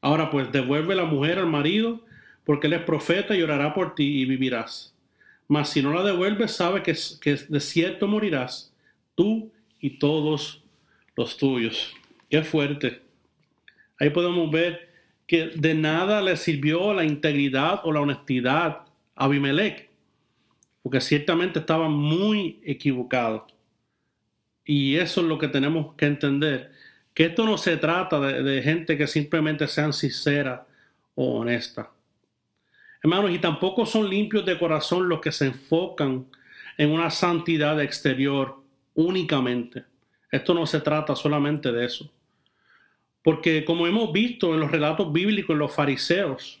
Ahora 0.00 0.30
pues 0.30 0.52
devuelve 0.52 0.94
la 0.94 1.04
mujer 1.04 1.40
al 1.40 1.46
marido, 1.46 2.00
porque 2.44 2.68
él 2.68 2.74
es 2.74 2.82
profeta 2.82 3.36
y 3.36 3.42
orará 3.42 3.74
por 3.74 3.96
ti 3.96 4.20
y 4.20 4.24
vivirás. 4.24 4.94
Mas 5.48 5.70
si 5.70 5.82
no 5.82 5.92
la 5.92 6.04
devuelves, 6.04 6.52
sabe 6.52 6.82
que, 6.82 6.96
que 7.20 7.36
de 7.48 7.60
cierto 7.60 8.06
morirás, 8.06 8.72
tú 9.16 9.50
y 9.80 9.98
todos 9.98 10.62
los 11.16 11.36
tuyos. 11.36 11.94
Qué 12.28 12.42
fuerte. 12.42 13.02
Ahí 13.98 14.10
podemos 14.10 14.50
ver 14.50 14.90
que 15.26 15.46
de 15.54 15.74
nada 15.74 16.20
le 16.22 16.36
sirvió 16.36 16.92
la 16.94 17.04
integridad 17.04 17.80
o 17.84 17.92
la 17.92 18.00
honestidad 18.00 18.82
a 19.14 19.24
Abimelech, 19.24 19.88
porque 20.82 21.00
ciertamente 21.00 21.58
estaba 21.58 21.88
muy 21.88 22.60
equivocado. 22.64 23.46
Y 24.64 24.96
eso 24.96 25.20
es 25.20 25.26
lo 25.26 25.38
que 25.38 25.48
tenemos 25.48 25.94
que 25.94 26.06
entender, 26.06 26.72
que 27.14 27.26
esto 27.26 27.46
no 27.46 27.56
se 27.56 27.76
trata 27.76 28.20
de, 28.20 28.42
de 28.42 28.62
gente 28.62 28.98
que 28.98 29.06
simplemente 29.06 29.66
sean 29.68 29.92
sincera 29.92 30.66
o 31.14 31.38
honesta. 31.38 31.90
Hermanos, 33.02 33.30
y 33.30 33.38
tampoco 33.38 33.86
son 33.86 34.10
limpios 34.10 34.44
de 34.44 34.58
corazón 34.58 35.08
los 35.08 35.20
que 35.20 35.32
se 35.32 35.46
enfocan 35.46 36.26
en 36.76 36.90
una 36.90 37.10
santidad 37.10 37.80
exterior 37.80 38.65
únicamente. 38.96 39.84
Esto 40.30 40.52
no 40.52 40.66
se 40.66 40.80
trata 40.80 41.14
solamente 41.14 41.70
de 41.70 41.84
eso. 41.84 42.10
Porque 43.22 43.64
como 43.64 43.86
hemos 43.86 44.12
visto 44.12 44.54
en 44.54 44.60
los 44.60 44.70
relatos 44.70 45.12
bíblicos, 45.12 45.56
los 45.56 45.74
fariseos, 45.74 46.60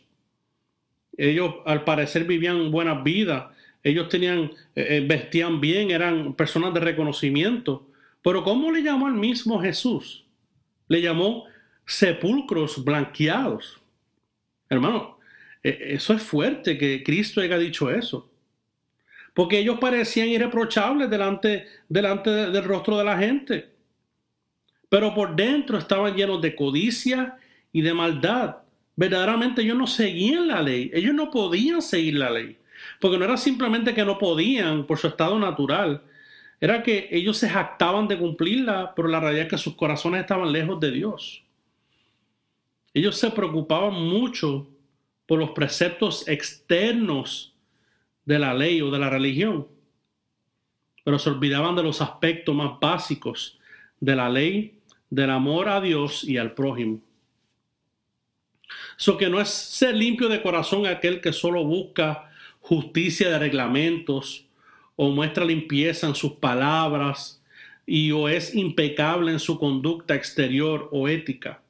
ellos 1.16 1.56
al 1.64 1.84
parecer 1.84 2.24
vivían 2.24 2.70
buenas 2.70 3.02
vidas, 3.02 3.46
ellos 3.82 4.08
tenían, 4.08 4.52
eh, 4.74 4.86
eh, 4.96 5.04
vestían 5.06 5.60
bien, 5.60 5.90
eran 5.90 6.34
personas 6.34 6.74
de 6.74 6.80
reconocimiento. 6.80 7.88
Pero 8.22 8.42
¿cómo 8.42 8.70
le 8.70 8.82
llamó 8.82 9.06
al 9.06 9.14
mismo 9.14 9.60
Jesús? 9.60 10.24
Le 10.88 11.00
llamó 11.00 11.44
sepulcros 11.84 12.84
blanqueados. 12.84 13.80
Hermano, 14.68 15.18
e, 15.62 15.94
eso 15.94 16.12
es 16.12 16.22
fuerte 16.22 16.76
que 16.76 17.02
Cristo 17.04 17.40
haya 17.40 17.58
dicho 17.58 17.90
eso 17.90 18.30
porque 19.36 19.58
ellos 19.58 19.78
parecían 19.78 20.28
irreprochables 20.28 21.10
delante, 21.10 21.66
delante 21.90 22.30
del 22.30 22.64
rostro 22.64 22.96
de 22.96 23.04
la 23.04 23.18
gente. 23.18 23.68
Pero 24.88 25.12
por 25.12 25.36
dentro 25.36 25.76
estaban 25.76 26.16
llenos 26.16 26.40
de 26.40 26.56
codicia 26.56 27.36
y 27.70 27.82
de 27.82 27.92
maldad. 27.92 28.56
Verdaderamente 28.96 29.60
ellos 29.60 29.76
no 29.76 29.86
seguían 29.86 30.48
la 30.48 30.62
ley, 30.62 30.90
ellos 30.94 31.12
no 31.12 31.30
podían 31.30 31.82
seguir 31.82 32.14
la 32.14 32.30
ley, 32.30 32.56
porque 32.98 33.18
no 33.18 33.26
era 33.26 33.36
simplemente 33.36 33.92
que 33.92 34.06
no 34.06 34.16
podían 34.16 34.86
por 34.86 34.98
su 34.98 35.08
estado 35.08 35.38
natural, 35.38 36.00
era 36.58 36.82
que 36.82 37.06
ellos 37.12 37.36
se 37.36 37.50
jactaban 37.50 38.08
de 38.08 38.16
cumplirla, 38.16 38.94
pero 38.96 39.06
la 39.06 39.20
realidad 39.20 39.44
es 39.44 39.50
que 39.50 39.58
sus 39.58 39.74
corazones 39.74 40.22
estaban 40.22 40.50
lejos 40.50 40.80
de 40.80 40.92
Dios. 40.92 41.42
Ellos 42.94 43.18
se 43.18 43.30
preocupaban 43.30 43.92
mucho 43.92 44.66
por 45.26 45.38
los 45.38 45.50
preceptos 45.50 46.26
externos 46.26 47.52
de 48.26 48.38
la 48.38 48.52
ley 48.52 48.82
o 48.82 48.90
de 48.90 48.98
la 48.98 49.08
religión, 49.08 49.66
pero 51.04 51.18
se 51.18 51.30
olvidaban 51.30 51.74
de 51.76 51.82
los 51.82 52.02
aspectos 52.02 52.54
más 52.54 52.78
básicos 52.78 53.58
de 54.00 54.14
la 54.14 54.28
ley, 54.28 54.78
del 55.08 55.30
amor 55.30 55.68
a 55.68 55.80
Dios 55.80 56.24
y 56.24 56.36
al 56.36 56.52
prójimo. 56.52 57.00
Eso 58.98 59.16
que 59.16 59.30
no 59.30 59.40
es 59.40 59.48
ser 59.48 59.94
limpio 59.94 60.28
de 60.28 60.42
corazón 60.42 60.86
aquel 60.86 61.20
que 61.20 61.32
solo 61.32 61.64
busca 61.64 62.30
justicia 62.60 63.30
de 63.30 63.38
reglamentos 63.38 64.46
o 64.96 65.10
muestra 65.10 65.44
limpieza 65.44 66.08
en 66.08 66.14
sus 66.14 66.32
palabras 66.32 67.40
y 67.86 68.10
o 68.10 68.28
es 68.28 68.54
impecable 68.54 69.30
en 69.30 69.38
su 69.38 69.58
conducta 69.58 70.14
exterior 70.14 70.88
o 70.90 71.06
ética. 71.06 71.62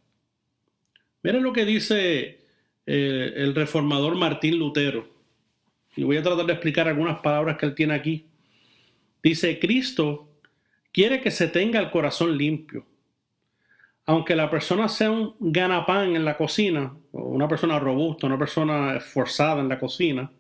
Miren 1.22 1.42
lo 1.42 1.52
que 1.52 1.66
dice 1.66 2.40
eh, 2.86 3.32
el 3.36 3.54
reformador 3.54 4.14
Martín 4.14 4.58
Lutero. 4.58 5.15
Y 5.96 6.04
voy 6.04 6.18
a 6.18 6.22
tratar 6.22 6.46
de 6.46 6.52
explicar 6.52 6.86
algunas 6.86 7.20
palabras 7.20 7.56
que 7.56 7.66
él 7.66 7.74
tiene 7.74 7.94
aquí. 7.94 8.26
Dice, 9.22 9.58
Cristo 9.58 10.28
quiere 10.92 11.20
que 11.20 11.30
se 11.30 11.48
tenga 11.48 11.80
el 11.80 11.90
corazón 11.90 12.36
limpio. 12.36 12.86
Aunque 14.04 14.36
la 14.36 14.48
persona 14.48 14.88
sea 14.88 15.10
un 15.10 15.34
ganapán 15.40 16.14
en 16.14 16.24
la 16.24 16.36
cocina, 16.36 16.94
una 17.10 17.48
persona 17.48 17.78
robusta, 17.80 18.26
una 18.26 18.38
persona 18.38 18.96
esforzada 18.96 19.60
en 19.60 19.68
la 19.68 19.80
cocina, 19.80 20.30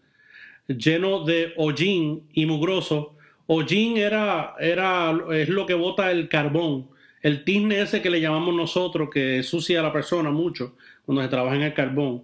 lleno 0.68 1.24
de 1.24 1.52
hollín 1.56 2.28
y 2.32 2.46
mugroso, 2.46 3.16
hollín 3.46 3.96
era, 3.96 4.54
era, 4.60 5.18
es 5.32 5.48
lo 5.48 5.66
que 5.66 5.74
bota 5.74 6.12
el 6.12 6.28
carbón, 6.28 6.88
el 7.22 7.42
tizne 7.42 7.80
ese 7.80 8.02
que 8.02 8.10
le 8.10 8.20
llamamos 8.20 8.54
nosotros, 8.54 9.08
que 9.10 9.42
sucia 9.42 9.80
a 9.80 9.82
la 9.82 9.92
persona 9.92 10.30
mucho 10.30 10.76
cuando 11.04 11.22
se 11.22 11.28
trabaja 11.28 11.56
en 11.56 11.62
el 11.62 11.74
carbón. 11.74 12.22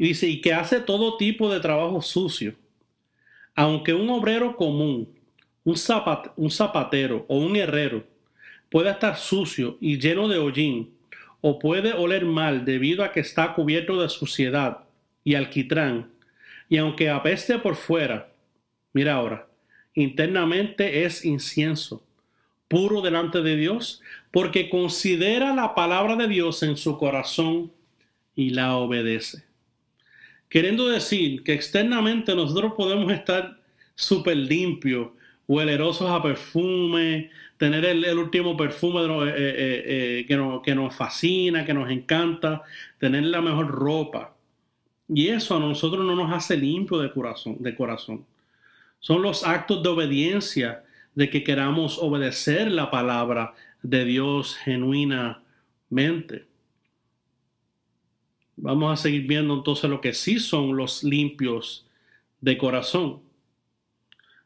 Y 0.00 0.08
dice, 0.08 0.26
y 0.26 0.40
que 0.40 0.54
hace 0.54 0.80
todo 0.80 1.18
tipo 1.18 1.52
de 1.52 1.60
trabajo 1.60 2.00
sucio. 2.00 2.54
Aunque 3.54 3.92
un 3.92 4.08
obrero 4.08 4.56
común, 4.56 5.10
un, 5.62 5.76
un 6.36 6.50
zapatero 6.50 7.26
o 7.28 7.36
un 7.36 7.54
herrero 7.54 8.06
pueda 8.70 8.92
estar 8.92 9.18
sucio 9.18 9.76
y 9.78 9.98
lleno 9.98 10.26
de 10.26 10.38
hollín, 10.38 10.94
o 11.42 11.58
puede 11.58 11.92
oler 11.92 12.24
mal 12.24 12.64
debido 12.64 13.04
a 13.04 13.12
que 13.12 13.20
está 13.20 13.52
cubierto 13.52 14.00
de 14.00 14.08
suciedad 14.08 14.84
y 15.22 15.34
alquitrán, 15.34 16.10
y 16.70 16.78
aunque 16.78 17.10
apeste 17.10 17.58
por 17.58 17.76
fuera, 17.76 18.32
mira 18.94 19.16
ahora, 19.16 19.48
internamente 19.92 21.04
es 21.04 21.26
incienso, 21.26 22.02
puro 22.68 23.02
delante 23.02 23.42
de 23.42 23.54
Dios, 23.54 24.00
porque 24.30 24.70
considera 24.70 25.54
la 25.54 25.74
palabra 25.74 26.16
de 26.16 26.26
Dios 26.26 26.62
en 26.62 26.78
su 26.78 26.96
corazón 26.96 27.70
y 28.34 28.48
la 28.48 28.76
obedece. 28.76 29.49
Queriendo 30.50 30.88
decir 30.88 31.44
que 31.44 31.54
externamente 31.54 32.34
nosotros 32.34 32.72
podemos 32.76 33.10
estar 33.12 33.60
súper 33.94 34.36
limpios, 34.36 35.10
huelerosos 35.46 36.10
a 36.10 36.20
perfume, 36.20 37.30
tener 37.56 37.84
el, 37.84 38.18
último 38.18 38.56
perfume 38.56 39.00
eh, 39.00 39.34
eh, 39.36 39.82
eh, 39.86 40.24
que, 40.26 40.60
que 40.64 40.74
nos 40.74 40.94
fascina, 40.94 41.64
que 41.64 41.72
nos 41.72 41.88
encanta, 41.88 42.62
tener 42.98 43.22
la 43.24 43.40
mejor 43.40 43.68
ropa. 43.68 44.34
Y 45.08 45.28
eso 45.28 45.56
a 45.56 45.60
nosotros 45.60 46.04
no 46.04 46.16
nos 46.16 46.32
hace 46.32 46.56
limpio 46.56 46.98
de 46.98 47.12
corazón, 47.12 47.56
de 47.60 47.76
corazón. 47.76 48.26
Son 48.98 49.22
los 49.22 49.44
actos 49.46 49.84
de 49.84 49.88
obediencia 49.88 50.82
de 51.14 51.30
que 51.30 51.44
queramos 51.44 51.98
obedecer 51.98 52.72
la 52.72 52.90
palabra 52.90 53.54
de 53.82 54.04
Dios 54.04 54.56
genuinamente. 54.56 56.49
Vamos 58.62 58.92
a 58.92 59.02
seguir 59.02 59.22
viendo 59.26 59.54
entonces 59.54 59.88
lo 59.88 60.02
que 60.02 60.12
sí 60.12 60.38
son 60.38 60.76
los 60.76 61.02
limpios 61.02 61.86
de 62.42 62.58
corazón. 62.58 63.20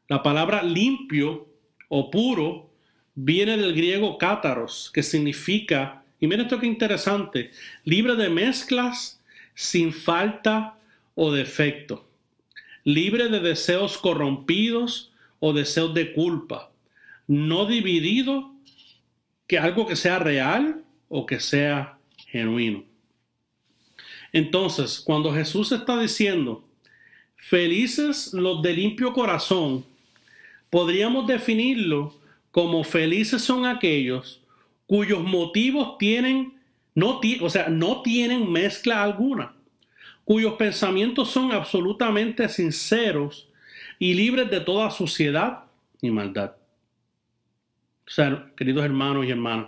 La 0.07 0.23
palabra 0.23 0.63
limpio 0.63 1.49
o 1.89 2.09
puro 2.09 2.69
viene 3.13 3.57
del 3.57 3.75
griego 3.75 4.17
cátaros, 4.17 4.89
que 4.93 5.03
significa, 5.03 6.03
y 6.21 6.27
miren 6.27 6.45
esto 6.45 6.61
que 6.61 6.65
interesante, 6.65 7.51
libre 7.83 8.15
de 8.15 8.29
mezclas, 8.29 9.21
sin 9.53 9.91
falta 9.91 10.77
o 11.15 11.33
defecto, 11.33 12.07
libre 12.85 13.27
de 13.27 13.41
deseos 13.41 13.97
corrompidos 13.97 15.11
o 15.41 15.51
deseos 15.51 15.93
de 15.93 16.13
culpa, 16.13 16.71
no 17.27 17.65
dividido, 17.65 18.53
que 19.45 19.59
algo 19.59 19.85
que 19.85 19.97
sea 19.97 20.19
real 20.19 20.85
o 21.09 21.25
que 21.25 21.41
sea 21.41 21.97
genuino. 22.27 22.94
Entonces, 24.35 24.99
cuando 24.99 25.33
Jesús 25.33 25.71
está 25.71 25.97
diciendo, 25.97 26.61
felices 27.37 28.33
los 28.33 28.61
de 28.61 28.73
limpio 28.73 29.13
corazón, 29.13 29.85
podríamos 30.69 31.25
definirlo 31.25 32.13
como 32.51 32.83
felices 32.83 33.41
son 33.41 33.65
aquellos 33.65 34.41
cuyos 34.87 35.23
motivos 35.23 35.97
tienen, 35.97 36.59
no, 36.95 37.21
o 37.39 37.49
sea, 37.49 37.69
no 37.69 38.01
tienen 38.01 38.51
mezcla 38.51 39.05
alguna, 39.05 39.53
cuyos 40.25 40.55
pensamientos 40.55 41.31
son 41.31 41.53
absolutamente 41.53 42.49
sinceros 42.49 43.47
y 43.99 44.15
libres 44.15 44.51
de 44.51 44.59
toda 44.59 44.91
suciedad 44.91 45.63
y 46.01 46.11
maldad. 46.11 46.57
O 48.05 48.11
sea, 48.11 48.51
queridos 48.57 48.83
hermanos 48.83 49.25
y 49.25 49.31
hermanas, 49.31 49.67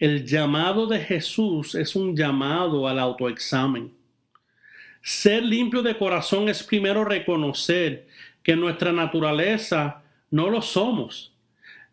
el 0.00 0.26
llamado 0.26 0.86
de 0.86 0.98
Jesús 0.98 1.74
es 1.74 1.94
un 1.94 2.16
llamado 2.16 2.88
al 2.88 2.98
autoexamen. 2.98 3.92
Ser 5.02 5.42
limpio 5.42 5.82
de 5.82 5.96
corazón 5.98 6.48
es 6.48 6.62
primero 6.62 7.04
reconocer 7.04 8.08
que 8.42 8.56
nuestra 8.56 8.92
naturaleza 8.92 10.02
no 10.30 10.48
lo 10.48 10.62
somos 10.62 11.34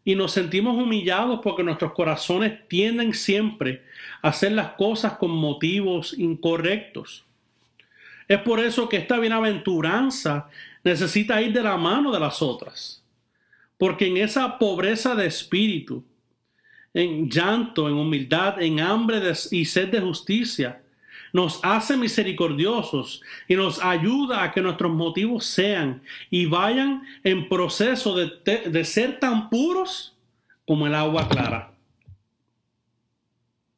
y 0.06 0.16
nos 0.16 0.32
sentimos 0.32 0.78
humillados 0.78 1.42
porque 1.44 1.64
nuestros 1.64 1.92
corazones 1.92 2.66
tienden 2.70 3.14
siempre 3.14 3.84
a 4.22 4.30
hacer 4.30 4.54
las 4.54 4.72
cosas 4.76 5.18
con 5.18 5.32
motivos 5.32 6.18
incorrectos. 6.18 7.26
Es 8.30 8.40
por 8.40 8.62
eso 8.62 8.88
que 8.88 8.98
esta 8.98 9.20
bienaventuranza 9.20 10.50
necesita 10.82 11.42
ir 11.42 11.52
de 11.52 11.62
la 11.62 11.76
mano 11.76 12.14
de 12.14 12.22
las 12.22 12.42
otras, 12.42 13.04
porque 13.78 14.08
en 14.08 14.16
esa 14.16 14.58
pobreza 14.58 15.14
de 15.14 15.26
espíritu, 15.26 16.06
en 16.98 17.30
llanto, 17.30 17.88
en 17.88 17.94
humildad, 17.94 18.60
en 18.60 18.80
hambre 18.80 19.22
y 19.52 19.66
sed 19.66 19.90
de 19.90 20.02
justicia, 20.02 20.82
nos 21.32 21.60
hace 21.64 21.96
misericordiosos 21.96 23.22
y 23.48 23.56
nos 23.56 23.84
ayuda 23.84 24.44
a 24.44 24.52
que 24.52 24.62
nuestros 24.62 24.92
motivos 24.92 25.46
sean 25.46 26.02
y 26.32 26.48
vayan 26.48 27.04
en 27.24 27.48
proceso 27.48 28.16
de, 28.16 28.32
de 28.70 28.84
ser 28.84 29.20
tan 29.20 29.48
puros 29.50 30.16
como 30.66 30.88
el 30.88 30.96
agua 30.96 31.30
clara. 31.30 31.72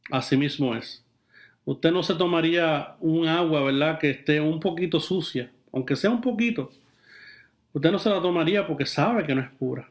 Así 0.09 0.37
mismo 0.37 0.73
es. 0.73 1.03
Usted 1.65 1.91
no 1.91 2.03
se 2.03 2.15
tomaría 2.15 2.95
un 3.01 3.27
agua, 3.27 3.63
¿verdad? 3.63 3.99
Que 3.99 4.11
esté 4.11 4.39
un 4.39 4.61
poquito 4.61 5.01
sucia, 5.01 5.51
aunque 5.73 5.97
sea 5.97 6.09
un 6.09 6.21
poquito. 6.21 6.71
Usted 7.73 7.91
no 7.91 7.99
se 7.99 8.09
la 8.09 8.21
tomaría 8.21 8.65
porque 8.65 8.85
sabe 8.85 9.25
que 9.25 9.35
no 9.35 9.41
es 9.41 9.49
pura. 9.49 9.89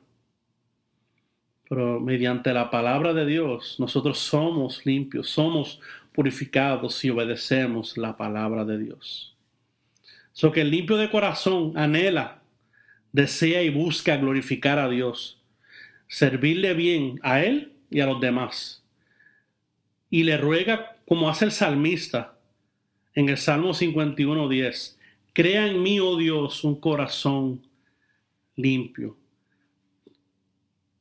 Pero 1.68 2.00
mediante 2.00 2.52
la 2.54 2.70
palabra 2.70 3.12
de 3.12 3.26
Dios, 3.26 3.76
nosotros 3.78 4.18
somos 4.18 4.87
limpios, 4.87 5.28
somos 5.28 5.80
purificados 6.12 6.94
si 6.94 7.10
obedecemos 7.10 7.98
la 7.98 8.16
palabra 8.16 8.64
de 8.64 8.78
Dios. 8.78 9.37
So 10.32 10.50
que 10.50 10.62
el 10.62 10.70
limpio 10.70 10.96
de 10.96 11.10
corazón 11.10 11.76
anhela, 11.76 12.40
desea 13.12 13.62
y 13.62 13.68
busca 13.68 14.16
glorificar 14.16 14.78
a 14.78 14.88
Dios, 14.88 15.40
servirle 16.06 16.72
bien 16.75 17.20
a 17.22 17.42
Él 17.42 17.72
y 17.90 18.00
a 18.00 18.06
los 18.06 18.20
demás. 18.20 18.82
Y 20.10 20.22
le 20.22 20.38
ruega, 20.38 20.96
como 21.06 21.28
hace 21.28 21.44
el 21.44 21.52
salmista 21.52 22.38
en 23.14 23.28
el 23.28 23.37
Salmo 23.37 23.70
51.10, 23.70 24.96
crea 25.34 25.66
en 25.66 25.82
mí, 25.82 26.00
oh 26.00 26.16
Dios, 26.16 26.64
un 26.64 26.80
corazón 26.80 27.62
limpio 28.56 29.16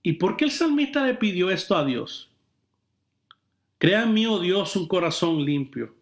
¿Y 0.07 0.13
por 0.13 0.37
qué 0.37 0.45
el 0.45 0.51
salmista 0.51 1.05
le 1.05 1.15
pidió 1.15 1.51
esto 1.51 1.75
a 1.75 1.83
Dios? 1.83 2.29
Crea 3.77 4.03
en 4.03 4.13
mí, 4.13 4.25
oh 4.25 4.39
Dios, 4.39 4.73
un 4.77 4.87
corazón 4.87 5.43
limpio. 5.43 5.93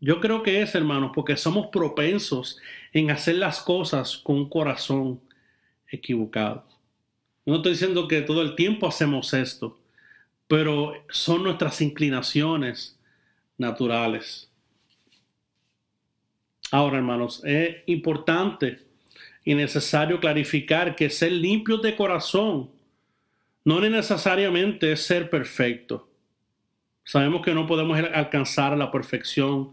Yo 0.00 0.20
creo 0.20 0.42
que 0.42 0.60
es, 0.60 0.74
hermanos, 0.74 1.12
porque 1.14 1.34
somos 1.38 1.68
propensos 1.68 2.58
en 2.92 3.10
hacer 3.10 3.36
las 3.36 3.62
cosas 3.62 4.18
con 4.18 4.36
un 4.36 4.50
corazón 4.50 5.18
equivocado. 5.90 6.62
No 7.46 7.56
estoy 7.56 7.72
diciendo 7.72 8.06
que 8.06 8.20
todo 8.20 8.42
el 8.42 8.54
tiempo 8.54 8.86
hacemos 8.86 9.32
esto, 9.32 9.78
pero 10.46 10.92
son 11.08 11.42
nuestras 11.42 11.80
inclinaciones 11.80 12.98
naturales. 13.56 14.50
Ahora, 16.70 16.98
hermanos, 16.98 17.42
es 17.46 17.76
importante 17.86 18.84
y 19.42 19.54
necesario 19.54 20.20
clarificar 20.20 20.94
que 20.94 21.08
ser 21.08 21.32
limpios 21.32 21.80
de 21.80 21.96
corazón 21.96 22.78
no 23.64 23.80
necesariamente 23.80 24.92
es 24.92 25.02
ser 25.02 25.28
perfecto. 25.30 26.08
Sabemos 27.04 27.42
que 27.42 27.54
no 27.54 27.66
podemos 27.66 27.98
alcanzar 27.98 28.76
la 28.76 28.90
perfección 28.90 29.72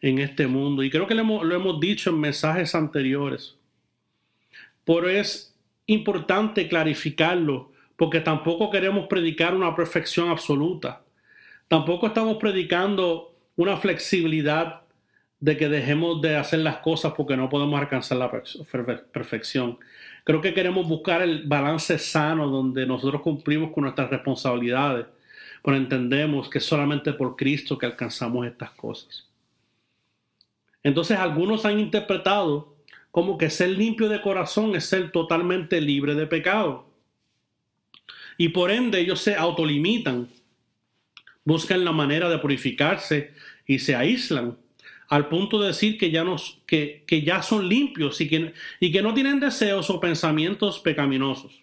en 0.00 0.18
este 0.18 0.46
mundo 0.46 0.82
y 0.82 0.90
creo 0.90 1.06
que 1.06 1.14
lo 1.14 1.54
hemos, 1.54 1.80
dicho 1.80 2.10
en 2.10 2.20
mensajes 2.20 2.74
anteriores. 2.74 3.56
Pero 4.84 5.08
es 5.08 5.54
importante 5.86 6.68
clarificarlo 6.68 7.70
porque 7.96 8.20
tampoco 8.20 8.70
queremos 8.70 9.06
predicar 9.06 9.54
una 9.54 9.76
perfección 9.76 10.28
absoluta. 10.28 11.02
Tampoco 11.68 12.08
estamos 12.08 12.36
predicando 12.38 13.34
una 13.56 13.76
flexibilidad 13.76 14.82
de 15.38 15.56
que 15.56 15.68
dejemos 15.68 16.20
de 16.20 16.36
hacer 16.36 16.60
las 16.60 16.78
cosas 16.78 17.12
porque 17.16 17.36
no 17.36 17.48
podemos 17.48 17.80
alcanzar 17.80 18.18
la 18.18 18.30
perfección. 18.30 19.78
Creo 20.24 20.40
que 20.40 20.54
queremos 20.54 20.86
buscar 20.86 21.22
el 21.22 21.44
balance 21.46 21.98
sano 21.98 22.48
donde 22.48 22.86
nosotros 22.86 23.22
cumplimos 23.22 23.72
con 23.72 23.84
nuestras 23.84 24.10
responsabilidades, 24.10 25.06
pero 25.62 25.76
entendemos 25.76 26.48
que 26.48 26.58
es 26.58 26.64
solamente 26.64 27.12
por 27.12 27.36
Cristo 27.36 27.76
que 27.76 27.86
alcanzamos 27.86 28.46
estas 28.46 28.70
cosas. 28.70 29.26
Entonces 30.82 31.18
algunos 31.18 31.64
han 31.64 31.78
interpretado 31.78 32.76
como 33.10 33.36
que 33.36 33.50
ser 33.50 33.70
limpio 33.70 34.08
de 34.08 34.22
corazón 34.22 34.74
es 34.74 34.86
ser 34.86 35.10
totalmente 35.12 35.80
libre 35.80 36.14
de 36.14 36.26
pecado. 36.26 36.86
Y 38.38 38.48
por 38.48 38.70
ende 38.70 39.00
ellos 39.00 39.20
se 39.20 39.34
autolimitan, 39.34 40.28
buscan 41.44 41.84
la 41.84 41.92
manera 41.92 42.28
de 42.28 42.38
purificarse 42.38 43.34
y 43.66 43.78
se 43.78 43.94
aíslan 43.94 44.56
al 45.12 45.28
punto 45.28 45.60
de 45.60 45.66
decir 45.66 45.98
que 45.98 46.10
ya, 46.10 46.24
nos, 46.24 46.62
que, 46.66 47.04
ya 47.22 47.42
son 47.42 47.68
limpios 47.68 48.18
y 48.22 48.30
que, 48.30 48.54
y 48.80 48.90
que 48.90 49.02
no 49.02 49.12
tienen 49.12 49.40
deseos 49.40 49.90
o 49.90 50.00
pensamientos 50.00 50.80
pecaminosos. 50.80 51.60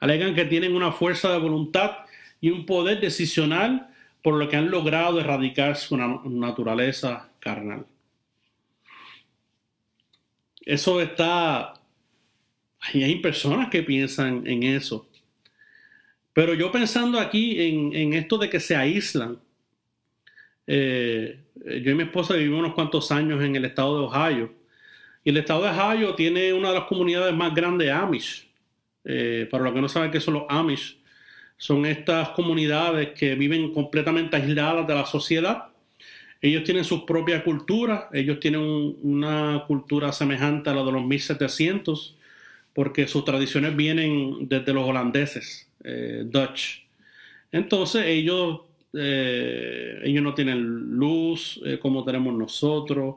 Alegan 0.00 0.34
que 0.34 0.46
tienen 0.46 0.74
una 0.74 0.90
fuerza 0.90 1.30
de 1.30 1.38
voluntad 1.38 1.98
y 2.40 2.50
un 2.50 2.66
poder 2.66 2.98
decisional 2.98 3.94
por 4.20 4.34
lo 4.34 4.48
que 4.48 4.56
han 4.56 4.68
logrado 4.68 5.20
erradicar 5.20 5.76
su 5.76 5.96
naturaleza 5.96 7.30
carnal. 7.38 7.86
Eso 10.62 11.00
está... 11.00 11.74
Hay 12.80 13.20
personas 13.20 13.70
que 13.70 13.84
piensan 13.84 14.44
en 14.48 14.64
eso. 14.64 15.08
Pero 16.32 16.54
yo 16.54 16.72
pensando 16.72 17.20
aquí 17.20 17.62
en, 17.62 17.94
en 17.94 18.12
esto 18.14 18.38
de 18.38 18.50
que 18.50 18.58
se 18.58 18.74
aíslan, 18.74 19.38
eh, 20.66 21.40
yo 21.64 21.90
y 21.90 21.94
mi 21.94 22.04
esposa 22.04 22.34
vivimos 22.34 22.60
unos 22.60 22.74
cuantos 22.74 23.10
años 23.12 23.42
en 23.42 23.56
el 23.56 23.64
estado 23.64 23.98
de 23.98 24.04
Ohio. 24.06 24.52
Y 25.24 25.30
el 25.30 25.36
estado 25.36 25.62
de 25.62 25.70
Ohio 25.70 26.14
tiene 26.14 26.52
una 26.52 26.68
de 26.68 26.74
las 26.76 26.84
comunidades 26.84 27.34
más 27.34 27.54
grandes 27.54 27.90
Amish. 27.90 28.48
Eh, 29.04 29.48
para 29.50 29.64
los 29.64 29.74
que 29.74 29.80
no 29.80 29.88
saben 29.88 30.10
qué 30.10 30.20
son 30.20 30.34
los 30.34 30.44
Amish, 30.48 30.98
son 31.56 31.84
estas 31.84 32.30
comunidades 32.30 33.10
que 33.10 33.34
viven 33.34 33.72
completamente 33.72 34.36
aisladas 34.36 34.86
de 34.86 34.94
la 34.94 35.04
sociedad. 35.04 35.66
Ellos 36.40 36.64
tienen 36.64 36.84
su 36.84 37.04
propia 37.04 37.44
cultura, 37.44 38.08
ellos 38.12 38.40
tienen 38.40 38.62
una 39.02 39.64
cultura 39.66 40.10
semejante 40.12 40.70
a 40.70 40.74
la 40.74 40.84
de 40.84 40.92
los 40.92 41.04
1700, 41.04 42.16
porque 42.72 43.06
sus 43.06 43.26
tradiciones 43.26 43.76
vienen 43.76 44.48
desde 44.48 44.72
los 44.72 44.88
holandeses, 44.88 45.70
eh, 45.84 46.22
Dutch. 46.24 46.86
Entonces 47.52 48.06
ellos 48.06 48.60
eh, 48.92 50.00
ellos 50.02 50.22
no 50.22 50.34
tienen 50.34 50.62
luz 50.98 51.60
eh, 51.64 51.78
como 51.78 52.04
tenemos 52.04 52.34
nosotros, 52.34 53.16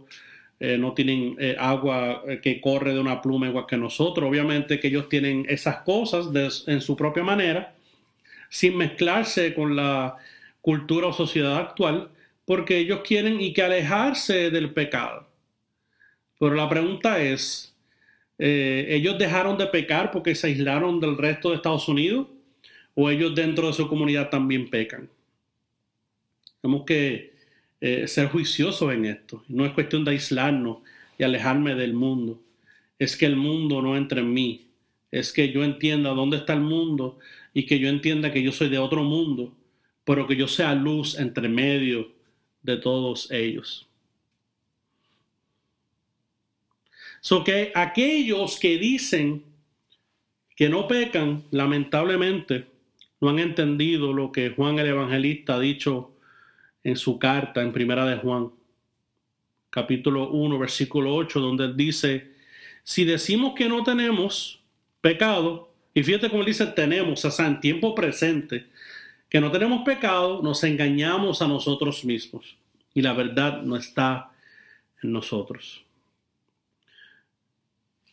eh, 0.59 0.77
no 0.77 0.93
tienen 0.93 1.35
agua 1.57 2.23
que 2.41 2.61
corre 2.61 2.93
de 2.93 2.99
una 2.99 3.21
pluma 3.21 3.47
igual 3.47 3.65
que 3.67 3.77
nosotros. 3.77 4.29
Obviamente 4.29 4.79
que 4.79 4.87
ellos 4.87 5.09
tienen 5.09 5.45
esas 5.49 5.77
cosas 5.77 6.27
en 6.67 6.79
su 6.79 6.95
propia 6.95 7.23
manera, 7.23 7.75
sin 8.49 8.77
mezclarse 8.77 9.53
con 9.53 9.75
la 9.75 10.15
cultura 10.61 11.07
o 11.07 11.13
sociedad 11.13 11.57
actual, 11.57 12.09
porque 12.45 12.77
ellos 12.77 13.01
quieren 13.03 13.41
y 13.41 13.51
que 13.53 13.63
alejarse 13.63 14.51
del 14.51 14.71
pecado. 14.71 15.27
Pero 16.39 16.55
la 16.55 16.69
pregunta 16.69 17.21
es, 17.21 17.75
¿ellos 18.37 19.17
dejaron 19.17 19.57
de 19.57 19.67
pecar 19.67 20.11
porque 20.11 20.35
se 20.35 20.47
aislaron 20.47 20.99
del 20.99 21.17
resto 21.17 21.49
de 21.49 21.55
Estados 21.55 21.87
Unidos? 21.89 22.27
¿O 22.95 23.09
ellos 23.09 23.33
dentro 23.35 23.67
de 23.67 23.73
su 23.73 23.87
comunidad 23.89 24.29
también 24.29 24.69
pecan? 24.69 25.09
Tenemos 26.63 26.85
que 26.85 27.33
eh, 27.81 28.07
ser 28.07 28.29
juiciosos 28.29 28.93
en 28.93 29.03
esto. 29.03 29.43
No 29.49 29.65
es 29.65 29.73
cuestión 29.73 30.05
de 30.05 30.11
aislarnos 30.11 30.77
y 31.17 31.23
alejarme 31.23 31.75
del 31.75 31.93
mundo. 31.93 32.41
Es 32.97 33.17
que 33.17 33.25
el 33.25 33.35
mundo 33.35 33.81
no 33.81 33.97
entre 33.97 34.21
en 34.21 34.33
mí. 34.33 34.69
Es 35.11 35.33
que 35.33 35.51
yo 35.51 35.65
entienda 35.65 36.11
dónde 36.11 36.37
está 36.37 36.53
el 36.53 36.61
mundo 36.61 37.19
y 37.53 37.65
que 37.65 37.79
yo 37.79 37.89
entienda 37.89 38.31
que 38.31 38.41
yo 38.41 38.53
soy 38.53 38.69
de 38.69 38.77
otro 38.77 39.03
mundo, 39.03 39.53
pero 40.05 40.25
que 40.25 40.37
yo 40.37 40.47
sea 40.47 40.73
luz 40.73 41.19
entre 41.19 41.49
medio 41.49 42.13
de 42.61 42.77
todos 42.77 43.29
ellos. 43.29 43.85
So 47.19 47.43
que 47.43 47.73
aquellos 47.75 48.57
que 48.57 48.77
dicen 48.77 49.43
que 50.55 50.69
no 50.69 50.87
pecan, 50.87 51.43
lamentablemente, 51.51 52.67
no 53.19 53.31
han 53.31 53.39
entendido 53.39 54.13
lo 54.13 54.31
que 54.31 54.51
Juan 54.51 54.79
el 54.79 54.87
Evangelista 54.87 55.55
ha 55.55 55.59
dicho 55.59 56.12
en 56.83 56.95
su 56.95 57.17
carta 57.19 57.61
en 57.61 57.71
Primera 57.71 58.05
de 58.05 58.17
Juan, 58.17 58.51
capítulo 59.69 60.29
1, 60.29 60.59
versículo 60.59 61.15
8, 61.15 61.39
donde 61.39 61.73
dice, 61.73 62.33
si 62.83 63.05
decimos 63.05 63.53
que 63.55 63.69
no 63.69 63.83
tenemos 63.83 64.61
pecado, 65.01 65.73
y 65.93 66.03
fíjate 66.03 66.29
cómo 66.29 66.43
dice 66.43 66.65
tenemos, 66.67 67.23
o 67.23 67.31
sea, 67.31 67.47
en 67.47 67.59
tiempo 67.59 67.95
presente, 67.95 68.67
que 69.29 69.41
no 69.41 69.51
tenemos 69.51 69.83
pecado, 69.83 70.41
nos 70.41 70.63
engañamos 70.63 71.41
a 71.41 71.47
nosotros 71.47 72.05
mismos 72.05 72.55
y 72.93 73.01
la 73.01 73.13
verdad 73.13 73.63
no 73.63 73.75
está 73.75 74.31
en 75.01 75.11
nosotros. 75.11 75.83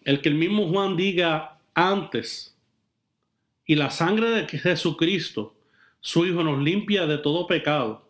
El 0.02 0.22
que 0.22 0.30
el 0.30 0.36
mismo 0.36 0.68
Juan 0.68 0.96
diga 0.96 1.58
antes, 1.74 2.56
y 3.66 3.76
la 3.76 3.90
sangre 3.90 4.30
de 4.30 4.48
Jesucristo, 4.48 5.54
su 6.00 6.26
Hijo, 6.26 6.42
nos 6.42 6.58
limpia 6.60 7.06
de 7.06 7.18
todo 7.18 7.46
pecado, 7.46 8.09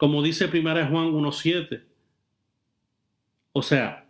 como 0.00 0.22
dice 0.22 0.46
1 0.46 0.88
Juan 0.88 1.12
1.7. 1.12 1.84
O 3.52 3.60
sea, 3.60 4.06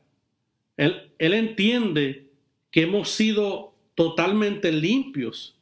él, 0.76 1.10
él 1.18 1.34
entiende 1.34 2.30
que 2.70 2.82
hemos 2.82 3.10
sido 3.10 3.74
totalmente 3.96 4.70
limpios, 4.70 5.58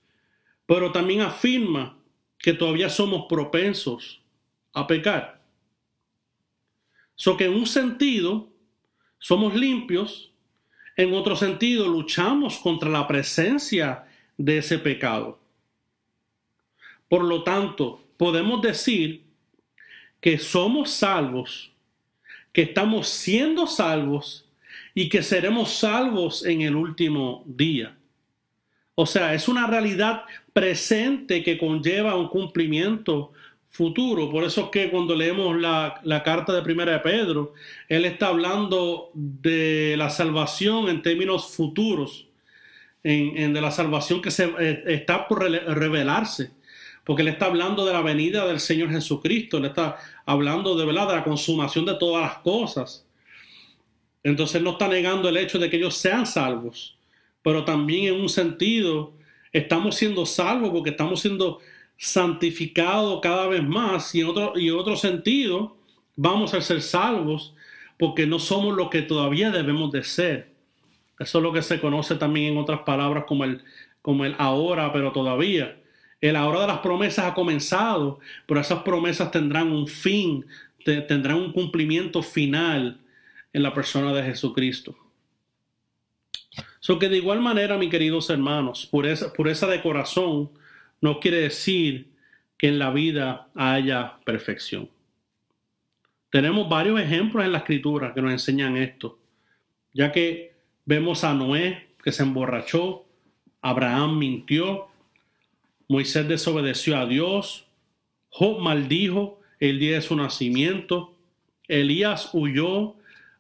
pero 0.67 0.93
también 0.93 1.23
afirma 1.23 1.97
que 2.37 2.53
todavía 2.53 2.91
somos 2.91 3.25
propensos 3.27 4.21
a 4.75 4.87
pecar. 4.87 5.41
So 7.15 7.39
que 7.39 7.47
en 7.47 7.55
un 7.55 7.67
sentido 7.67 8.53
somos 9.19 9.55
limpios, 9.55 10.31
en 10.99 11.15
otro 11.15 11.37
sentido 11.37 11.89
luchamos 11.89 12.59
contra 12.59 12.91
la 12.91 13.09
presencia 13.09 14.07
de 14.37 14.59
ese 14.59 14.79
pecado. 14.79 15.41
Por 17.09 17.25
lo 17.25 17.45
tanto, 17.45 18.05
podemos 18.19 18.61
decir 18.61 19.27
que 20.21 20.39
somos 20.39 20.91
salvos, 20.91 21.73
que 22.53 22.63
estamos 22.63 23.09
siendo 23.09 23.67
salvos 23.67 24.47
y 24.95 25.09
que 25.09 25.23
seremos 25.23 25.73
salvos 25.73 26.45
en 26.45 26.63
el 26.63 26.75
último 26.75 27.45
día. 27.47 27.97
O 28.95 29.07
sea, 29.07 29.33
es 29.33 29.47
una 29.47 29.67
realidad 29.67 30.25
presente 30.53 31.45
que 31.45 31.57
conlleva 31.57 32.17
un 32.17 32.29
cumplimiento 32.29 33.33
futuro. 33.71 34.29
Por 34.29 34.43
eso 34.43 34.65
es 34.65 34.71
que 34.71 34.91
cuando 34.91 35.15
leemos 35.15 35.57
la, 35.57 36.23
carta 36.25 36.53
de 36.53 36.63
Primera 36.63 36.93
de 36.93 36.99
Pedro, 36.99 37.55
él 37.89 38.05
está 38.05 38.27
hablando 38.27 39.13
de 39.15 39.95
la 39.97 40.11
salvación 40.11 40.89
en 40.89 41.03
términos 41.03 41.55
futuros, 41.55 42.27
en, 43.05 43.55
de 43.55 43.61
la 43.61 43.71
salvación 43.71 44.21
que 44.21 44.33
se, 44.33 44.53
eh, 44.59 44.83
está 44.87 45.29
por 45.29 45.49
revelarse. 45.49 46.51
Porque 47.09 47.23
él 47.23 47.29
está 47.29 47.47
hablando 47.47 47.85
de 47.85 47.93
la 47.93 48.03
venida 48.03 48.47
del 48.47 48.61
Señor 48.61 48.91
Jesucristo, 48.91 49.59
él 49.59 49.65
está 49.65 49.97
hablando 50.25 50.77
de, 50.77 50.87
de 50.87 50.93
la 50.93 51.25
consumación 51.25 51.85
de 51.85 51.95
todas 51.95 52.23
las 52.23 52.39
cosas. 52.39 53.05
Entonces 54.23 54.63
no 54.63 54.71
está 54.73 54.87
negando 54.87 55.29
el 55.29 55.37
hecho 55.37 55.59
de 55.59 55.69
que 55.69 55.79
ellos 55.79 55.97
sean 55.97 56.25
salvos 56.25 56.99
pero 57.49 57.65
también 57.65 58.15
en 58.15 58.21
un 58.21 58.29
sentido 58.29 59.15
estamos 59.53 59.97
siendo 59.97 60.27
salvos 60.27 60.69
porque 60.71 60.91
estamos 60.91 61.21
siendo 61.21 61.61
santificados 61.97 63.21
cada 63.23 63.47
vez 63.47 63.63
más 63.63 64.15
y 64.15 64.21
en 64.21 64.27
otro, 64.27 64.53
y 64.55 64.69
otro 64.71 64.97
sentido 64.97 65.77
vamos 66.15 66.53
a 66.53 66.61
ser 66.61 66.83
salvos 66.83 67.55
porque 67.99 68.27
no 68.27 68.39
somos 68.39 68.77
lo 68.77 68.91
que 68.91 69.01
todavía 69.01 69.51
debemos 69.51 69.91
de 69.93 70.05
ser. 70.05 70.53
Eso 71.19 71.39
es 71.39 71.43
lo 71.43 71.51
que 71.51 71.63
se 71.63 71.81
conoce 71.81 72.17
también 72.17 72.53
en 72.53 72.59
otras 72.59 72.81
palabras 72.81 73.25
como 73.27 73.45
el, 73.45 73.63
como 74.03 74.27
el 74.27 74.37
ahora, 74.39 74.93
pero 74.93 75.11
todavía. 75.11 75.78
El 76.21 76.37
ahora 76.37 76.63
de 76.63 76.67
las 76.67 76.79
promesas 76.79 77.27
ha 77.27 77.35
comenzado, 77.35 78.19
pero 78.47 78.61
esas 78.61 78.83
promesas 78.83 79.31
tendrán 79.31 79.71
un 79.71 79.87
fin, 79.87 80.45
tendrán 80.85 81.37
un 81.37 81.53
cumplimiento 81.53 82.23
final 82.23 83.01
en 83.53 83.63
la 83.63 83.73
persona 83.73 84.13
de 84.13 84.25
Jesucristo. 84.25 84.97
So 86.81 86.99
que 86.99 87.09
de 87.09 87.19
igual 87.19 87.41
manera, 87.41 87.79
mis 87.79 87.91
queridos 87.91 88.31
hermanos, 88.31 88.87
pureza, 88.87 89.33
pureza 89.33 89.67
de 89.67 89.83
corazón 89.83 90.51
no 91.01 91.21
quiere 91.21 91.39
decir 91.41 92.09
que 92.57 92.69
en 92.69 92.79
la 92.79 92.91
vida 92.91 93.49
haya 93.55 94.19
perfección. 94.25 94.91
Tenemos 96.31 96.69
varios 96.69 97.01
ejemplos 97.01 97.45
en 97.45 97.53
la 97.53 97.59
escritura 97.59 98.13
que 98.13 98.21
nos 98.21 98.33
enseñan 98.33 98.77
esto, 98.77 99.19
ya 99.95 100.13
que 100.13 100.55
vemos 100.85 101.25
a 101.25 101.33
Noé 101.33 101.89
que 102.03 102.13
se 102.13 102.23
emborrachó, 102.23 103.07
Abraham 103.63 104.19
mintió, 104.19 104.88
Moisés 105.89 106.29
desobedeció 106.29 106.99
a 106.99 107.07
Dios, 107.07 107.67
Job 108.29 108.61
maldijo 108.61 109.41
el 109.59 109.79
día 109.79 109.97
de 109.97 110.03
su 110.03 110.15
nacimiento, 110.15 111.17
Elías 111.67 112.31
huyó 112.35 112.97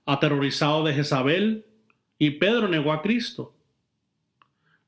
aterrorizado 0.06 0.82
de 0.84 0.94
Jezabel, 0.94 1.66
y 2.18 2.30
Pedro 2.30 2.68
negó 2.68 2.92
a 2.92 3.02
Cristo. 3.02 3.54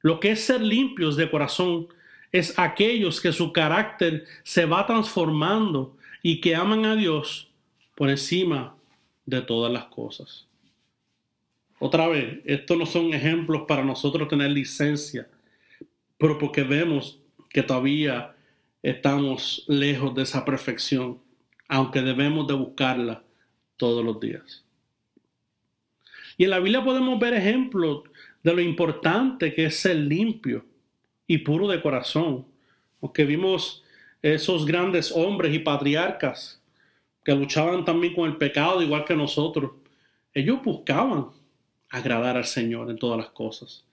Lo 0.01 0.18
que 0.18 0.33
es 0.33 0.44
ser 0.44 0.62
limpios 0.62 1.16
de 1.16 1.31
corazón 1.31 1.88
es 2.33 2.59
aquellos 2.59 3.20
que 3.20 3.33
su 3.33 3.53
carácter 3.53 4.25
se 4.42 4.64
va 4.64 4.87
transformando 4.87 5.96
y 6.23 6.40
que 6.40 6.57
aman 6.57 6.85
a 6.87 6.96
Dios 6.96 7.51
por 7.94 8.09
encima 8.09 8.75
de 9.27 9.42
todas 9.42 9.73
las 9.73 9.85
cosas. 9.85 10.46
Otra 11.79 12.09
vez, 12.09 12.40
estos 12.44 12.77
no 12.77 12.87
son 12.87 13.14
ejemplos 13.14 13.62
para 13.68 13.85
nosotros 13.85 14.29
tener 14.29 14.51
licencia, 14.51 15.29
pero 16.18 16.37
porque 16.38 16.62
vemos 16.62 17.19
que 17.50 17.62
todavía 17.62 18.34
estamos 18.82 19.64
lejos 19.68 20.14
de 20.14 20.22
esa 20.22 20.44
perfección, 20.44 21.20
aunque 21.68 22.00
debemos 22.02 22.46
de 22.46 22.54
buscarla 22.54 23.22
todos 23.76 24.04
los 24.04 24.18
días. 24.18 24.64
Y 26.38 26.44
en 26.44 26.50
la 26.50 26.58
Biblia 26.58 26.82
podemos 26.82 27.18
ver 27.18 27.34
ejemplos 27.34 28.04
de 28.42 28.54
lo 28.54 28.60
importante 28.60 29.52
que 29.52 29.66
es 29.66 29.78
ser 29.78 29.96
limpio 29.96 30.64
y 31.26 31.38
puro 31.38 31.68
de 31.68 31.82
corazón. 31.82 32.46
Porque 32.98 33.24
vimos 33.24 33.84
esos 34.22 34.64
grandes 34.64 35.12
hombres 35.12 35.54
y 35.54 35.58
patriarcas 35.58 36.62
que 37.24 37.34
luchaban 37.34 37.84
también 37.84 38.14
con 38.14 38.28
el 38.28 38.36
pecado 38.36 38.82
igual 38.82 39.04
que 39.04 39.14
nosotros. 39.14 39.72
Ellos 40.32 40.62
buscaban 40.62 41.26
agradar 41.88 42.36
al 42.36 42.46
Señor 42.46 42.90
en 42.90 42.98
todas 42.98 43.18
las 43.18 43.30
cosas. 43.30 43.84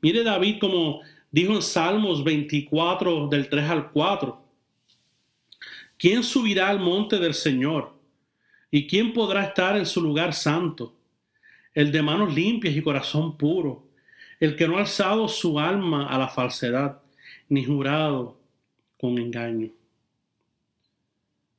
Mire 0.00 0.22
David 0.24 0.58
como 0.60 1.02
dijo 1.32 1.54
en 1.54 1.62
Salmos 1.62 2.22
24 2.22 3.26
del 3.26 3.48
3 3.48 3.64
al 3.68 3.90
4. 3.90 4.40
¿Quién 5.98 6.22
subirá 6.22 6.68
al 6.68 6.78
monte 6.78 7.18
del 7.18 7.34
Señor? 7.34 7.92
¿Y 8.70 8.86
quién 8.86 9.12
podrá 9.12 9.42
estar 9.44 9.76
en 9.76 9.86
su 9.86 10.00
lugar 10.00 10.32
santo? 10.32 10.94
el 11.74 11.90
de 11.90 12.02
manos 12.02 12.34
limpias 12.34 12.76
y 12.76 12.82
corazón 12.82 13.36
puro, 13.36 13.86
el 14.40 14.56
que 14.56 14.66
no 14.66 14.76
ha 14.76 14.80
alzado 14.80 15.28
su 15.28 15.58
alma 15.58 16.06
a 16.06 16.18
la 16.18 16.28
falsedad, 16.28 17.00
ni 17.48 17.64
jurado 17.64 18.38
con 19.00 19.18
engaño. 19.18 19.70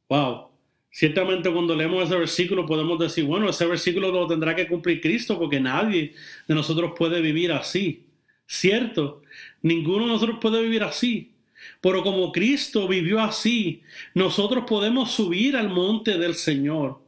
Wow. 0.09 0.49
Ciertamente 0.91 1.51
cuando 1.51 1.75
leemos 1.75 2.03
ese 2.03 2.15
versículo 2.15 2.67
podemos 2.67 2.99
decir, 2.99 3.23
bueno, 3.23 3.49
ese 3.49 3.65
versículo 3.65 4.12
lo 4.12 4.27
tendrá 4.27 4.55
que 4.55 4.67
cumplir 4.67 5.01
Cristo 5.01 5.39
porque 5.39 5.59
nadie 5.59 6.13
de 6.47 6.55
nosotros 6.55 6.93
puede 6.95 7.19
vivir 7.19 7.51
así. 7.51 8.05
Cierto, 8.45 9.21
ninguno 9.62 10.06
de 10.06 10.13
nosotros 10.13 10.38
puede 10.41 10.62
vivir 10.62 10.84
así. 10.84 11.32
Pero 11.79 12.03
como 12.03 12.32
Cristo 12.32 12.88
vivió 12.88 13.21
así, 13.21 13.82
nosotros 14.13 14.65
podemos 14.67 15.12
subir 15.12 15.56
al 15.56 15.69
monte 15.69 16.17
del 16.17 16.36
Señor 16.36 17.03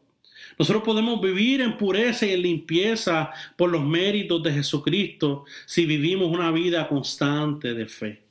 nosotros 0.58 0.84
podemos 0.84 1.20
vivir 1.22 1.62
en 1.62 1.78
pureza 1.78 2.26
y 2.26 2.32
en 2.32 2.42
limpieza 2.42 3.32
por 3.58 3.70
los 3.70 3.84
méritos 3.84 4.42
de 4.44 4.54
Jesucristo 4.54 5.46
si 5.66 5.86
vivimos 5.86 6.32
una 6.32 6.52
vida 6.52 6.88
constante 6.88 7.74
de 7.74 7.88
fe. 7.88 8.22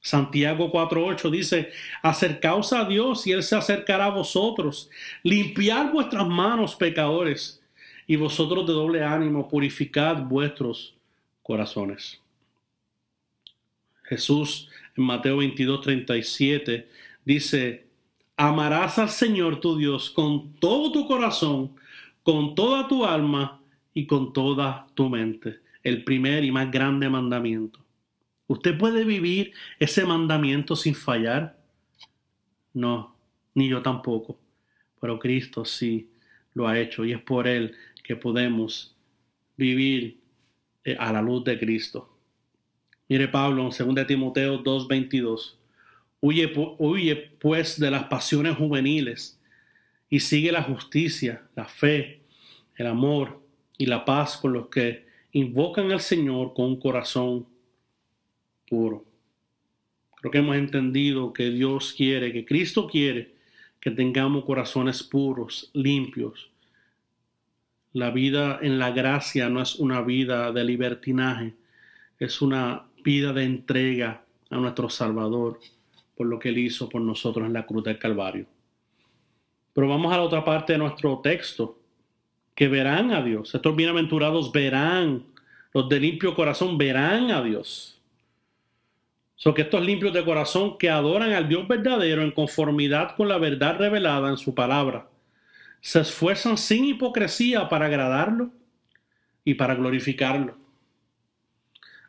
Santiago 0.00 0.70
4.8 0.72 1.30
dice, 1.30 1.70
acercaos 2.02 2.72
a 2.72 2.84
Dios 2.84 3.26
y 3.26 3.32
Él 3.32 3.42
se 3.42 3.56
acercará 3.56 4.06
a 4.06 4.10
vosotros. 4.10 4.90
Limpiad 5.22 5.92
vuestras 5.92 6.26
manos, 6.26 6.74
pecadores, 6.74 7.60
y 8.06 8.16
vosotros 8.16 8.66
de 8.66 8.72
doble 8.72 9.04
ánimo, 9.04 9.48
purificad 9.48 10.22
vuestros 10.24 10.96
corazones. 11.42 12.20
Jesús 14.04 14.68
en 14.96 15.04
Mateo 15.04 15.40
22.37 15.40 16.86
dice, 17.24 17.86
amarás 18.36 18.98
al 18.98 19.08
Señor 19.08 19.60
tu 19.60 19.76
Dios 19.76 20.10
con 20.10 20.54
todo 20.54 20.92
tu 20.92 21.06
corazón, 21.06 21.74
con 22.22 22.54
toda 22.54 22.88
tu 22.88 23.04
alma 23.04 23.60
y 23.94 24.06
con 24.06 24.32
toda 24.32 24.86
tu 24.94 25.08
mente. 25.08 25.60
El 25.82 26.04
primer 26.04 26.44
y 26.44 26.52
más 26.52 26.70
grande 26.70 27.08
mandamiento. 27.08 27.80
¿Usted 28.46 28.76
puede 28.76 29.04
vivir 29.04 29.52
ese 29.78 30.04
mandamiento 30.04 30.76
sin 30.76 30.94
fallar? 30.94 31.58
No, 32.74 33.16
ni 33.54 33.68
yo 33.68 33.82
tampoco. 33.82 34.38
Pero 35.00 35.18
Cristo 35.18 35.64
sí 35.64 36.10
lo 36.54 36.68
ha 36.68 36.78
hecho 36.78 37.04
y 37.04 37.12
es 37.12 37.20
por 37.20 37.48
Él 37.48 37.74
que 38.04 38.14
podemos 38.14 38.94
vivir 39.56 40.21
a 40.98 41.12
la 41.12 41.22
luz 41.22 41.44
de 41.44 41.58
Cristo. 41.58 42.08
Mire 43.08 43.28
Pablo 43.28 43.62
en 43.62 43.94
2 43.94 44.06
Timoteo 44.06 44.62
2:22. 44.62 45.58
Huye, 46.20 46.52
huye 46.78 47.16
pues 47.16 47.78
de 47.78 47.90
las 47.90 48.04
pasiones 48.04 48.56
juveniles 48.56 49.40
y 50.08 50.20
sigue 50.20 50.52
la 50.52 50.62
justicia, 50.62 51.42
la 51.56 51.64
fe, 51.64 52.20
el 52.76 52.86
amor 52.86 53.42
y 53.76 53.86
la 53.86 54.04
paz 54.04 54.36
con 54.36 54.52
los 54.52 54.68
que 54.68 55.06
invocan 55.32 55.90
al 55.90 56.00
Señor 56.00 56.54
con 56.54 56.66
un 56.66 56.80
corazón 56.80 57.46
puro. 58.68 59.04
Creo 60.16 60.30
que 60.30 60.38
hemos 60.38 60.56
entendido 60.56 61.32
que 61.32 61.50
Dios 61.50 61.92
quiere, 61.92 62.32
que 62.32 62.44
Cristo 62.44 62.86
quiere 62.86 63.34
que 63.80 63.90
tengamos 63.90 64.44
corazones 64.44 65.02
puros, 65.02 65.68
limpios. 65.72 66.51
La 67.92 68.10
vida 68.10 68.58
en 68.62 68.78
la 68.78 68.90
gracia 68.90 69.48
no 69.48 69.60
es 69.60 69.76
una 69.76 70.00
vida 70.00 70.50
de 70.52 70.64
libertinaje, 70.64 71.54
es 72.18 72.40
una 72.40 72.84
vida 73.04 73.32
de 73.32 73.44
entrega 73.44 74.24
a 74.50 74.56
nuestro 74.56 74.88
Salvador 74.88 75.58
por 76.16 76.26
lo 76.26 76.38
que 76.38 76.50
Él 76.50 76.58
hizo 76.58 76.88
por 76.88 77.00
nosotros 77.02 77.46
en 77.46 77.52
la 77.52 77.66
cruz 77.66 77.84
del 77.84 77.98
Calvario. 77.98 78.46
Pero 79.72 79.88
vamos 79.88 80.12
a 80.12 80.16
la 80.16 80.22
otra 80.22 80.44
parte 80.44 80.74
de 80.74 80.78
nuestro 80.78 81.18
texto, 81.18 81.78
que 82.54 82.68
verán 82.68 83.12
a 83.12 83.22
Dios. 83.22 83.54
Estos 83.54 83.74
bienaventurados 83.74 84.52
verán, 84.52 85.24
los 85.72 85.88
de 85.88 86.00
limpio 86.00 86.34
corazón 86.34 86.76
verán 86.76 87.30
a 87.30 87.42
Dios. 87.42 87.98
Son 89.36 89.54
que 89.54 89.62
estos 89.62 89.84
limpios 89.84 90.12
de 90.12 90.24
corazón 90.24 90.78
que 90.78 90.90
adoran 90.90 91.32
al 91.32 91.48
Dios 91.48 91.66
verdadero 91.66 92.22
en 92.22 92.30
conformidad 92.30 93.16
con 93.16 93.28
la 93.28 93.38
verdad 93.38 93.78
revelada 93.78 94.28
en 94.28 94.36
su 94.36 94.54
palabra, 94.54 95.08
se 95.82 96.00
esfuerzan 96.00 96.56
sin 96.56 96.84
hipocresía 96.84 97.68
para 97.68 97.86
agradarlo 97.86 98.52
y 99.44 99.54
para 99.54 99.74
glorificarlo. 99.74 100.56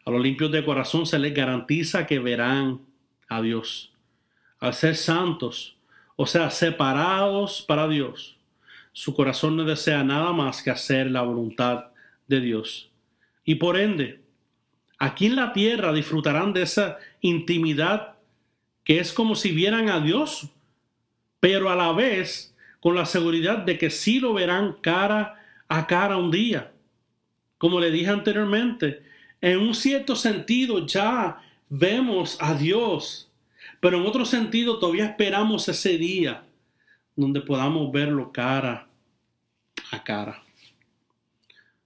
A 0.05 0.11
los 0.11 0.21
limpios 0.21 0.51
de 0.51 0.63
corazón 0.63 1.07
se 1.07 1.17
les 1.17 1.33
garantiza 1.33 2.05
que 2.05 2.19
verán 2.19 2.81
a 3.27 3.41
Dios. 3.41 3.91
Al 4.59 4.75
ser 4.75 4.95
santos, 4.95 5.75
o 6.15 6.27
sea, 6.27 6.51
separados 6.51 7.63
para 7.67 7.87
Dios, 7.87 8.37
su 8.91 9.15
corazón 9.15 9.57
no 9.57 9.63
desea 9.63 10.03
nada 10.03 10.31
más 10.33 10.61
que 10.61 10.69
hacer 10.69 11.09
la 11.09 11.23
voluntad 11.23 11.85
de 12.27 12.41
Dios. 12.41 12.91
Y 13.43 13.55
por 13.55 13.75
ende, 13.75 14.21
aquí 14.99 15.25
en 15.25 15.35
la 15.35 15.51
tierra 15.51 15.91
disfrutarán 15.91 16.53
de 16.53 16.61
esa 16.61 16.99
intimidad 17.21 18.17
que 18.83 18.99
es 18.99 19.11
como 19.11 19.33
si 19.33 19.51
vieran 19.51 19.89
a 19.89 19.99
Dios, 19.99 20.47
pero 21.39 21.71
a 21.71 21.75
la 21.75 21.91
vez 21.91 22.52
con 22.83 22.95
la 22.95 23.05
seguridad 23.05 23.59
de 23.59 23.77
que 23.77 23.89
sí 23.89 24.19
lo 24.19 24.33
verán 24.33 24.73
cara 24.81 25.41
a 25.69 25.87
cara 25.87 26.17
un 26.17 26.31
día. 26.31 26.73
Como 27.57 27.79
le 27.79 27.89
dije 27.89 28.09
anteriormente, 28.09 29.03
en 29.39 29.59
un 29.59 29.73
cierto 29.73 30.17
sentido 30.17 30.85
ya 30.85 31.41
vemos 31.69 32.37
a 32.41 32.53
Dios, 32.55 33.31
pero 33.79 33.95
en 33.95 34.05
otro 34.05 34.25
sentido 34.25 34.79
todavía 34.79 35.05
esperamos 35.05 35.69
ese 35.69 35.97
día 35.97 36.43
donde 37.15 37.39
podamos 37.39 37.89
verlo 37.89 38.33
cara 38.33 38.89
a 39.91 40.03
cara. 40.03 40.43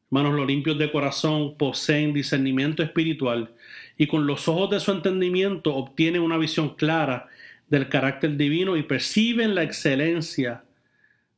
Hermanos, 0.09 0.33
los 0.33 0.47
limpios 0.47 0.79
de 0.79 0.91
corazón 0.91 1.59
poseen 1.59 2.11
discernimiento 2.11 2.81
espiritual 2.81 3.53
y 3.97 4.07
con 4.07 4.25
los 4.25 4.47
ojos 4.47 4.71
de 4.71 4.79
su 4.79 4.91
entendimiento 4.91 5.75
obtienen 5.75 6.23
una 6.23 6.37
visión 6.37 6.73
clara 6.73 7.27
del 7.67 7.87
carácter 7.87 8.35
divino 8.35 8.75
y 8.75 8.81
perciben 8.81 9.53
la 9.53 9.61
excelencia 9.61 10.63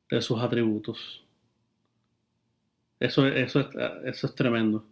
de 0.09 0.21
sus 0.21 0.39
atributos. 0.39 1.23
Eso, 2.99 3.27
eso, 3.27 3.69
eso 4.05 4.27
es 4.27 4.35
tremendo. 4.35 4.85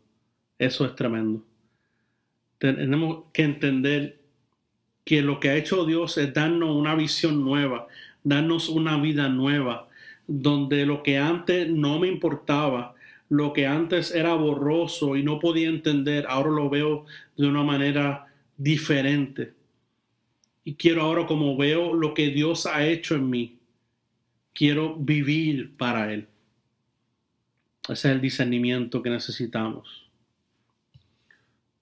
Eso 0.58 0.86
es 0.86 0.96
tremendo. 0.96 1.44
Tenemos 2.58 3.26
que 3.34 3.44
entender 3.44 4.20
que 5.04 5.22
lo 5.22 5.40
que 5.40 5.50
ha 5.50 5.56
hecho 5.56 5.86
Dios 5.86 6.18
es 6.18 6.34
darnos 6.34 6.76
una 6.76 6.96
visión 6.96 7.44
nueva, 7.44 7.88
darnos 8.24 8.70
una 8.70 8.98
vida 8.98 9.30
nueva, 9.30 9.88
donde 10.28 10.86
lo 10.86 11.04
que 11.04 11.18
antes 11.18 11.70
no 11.70 12.00
me 12.00 12.08
importaba, 12.08 12.96
lo 13.30 13.54
que 13.54 13.68
antes 13.68 14.14
era 14.14 14.34
borroso 14.34 15.16
y 15.16 15.24
no 15.24 15.40
podía 15.40 15.70
entender, 15.70 16.26
ahora 16.28 16.50
lo 16.50 16.70
veo 16.70 17.06
de 17.38 17.48
una 17.48 17.64
manera 17.64 18.28
diferente. 18.58 19.54
Y 20.64 20.76
quiero 20.76 21.04
ahora 21.04 21.26
como 21.26 21.56
veo 21.56 21.94
lo 21.94 22.14
que 22.14 22.30
Dios 22.30 22.66
ha 22.66 22.86
hecho 22.86 23.16
en 23.16 23.30
mí, 23.30 23.57
quiero 24.58 24.96
vivir 24.96 25.78
para 25.78 26.12
Él. 26.12 26.28
Ese 27.84 27.94
es 27.94 28.06
el 28.06 28.22
discernimiento 28.22 29.04
que 29.04 29.12
necesitamos. 29.12 30.10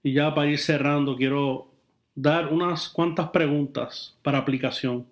Y 0.04 0.12
ya 0.12 0.36
para 0.36 0.52
ir 0.52 0.60
cerrando, 0.60 1.16
quiero 1.16 1.72
dar 2.14 2.52
unas 2.52 2.90
cuantas 2.90 3.30
preguntas 3.30 4.14
para 4.22 4.40
aplicación 4.40 5.08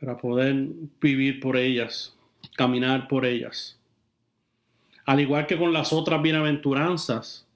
para 0.00 0.16
poder 0.16 0.66
vivir 1.00 1.38
por 1.38 1.56
ellas, 1.56 2.12
caminar 2.56 3.06
por 3.06 3.24
ellas. 3.24 3.78
Al 5.06 5.20
igual 5.20 5.46
que 5.46 5.56
con 5.56 5.72
las 5.72 5.92
otras 5.92 6.20
bienaventuranzas, 6.20 7.46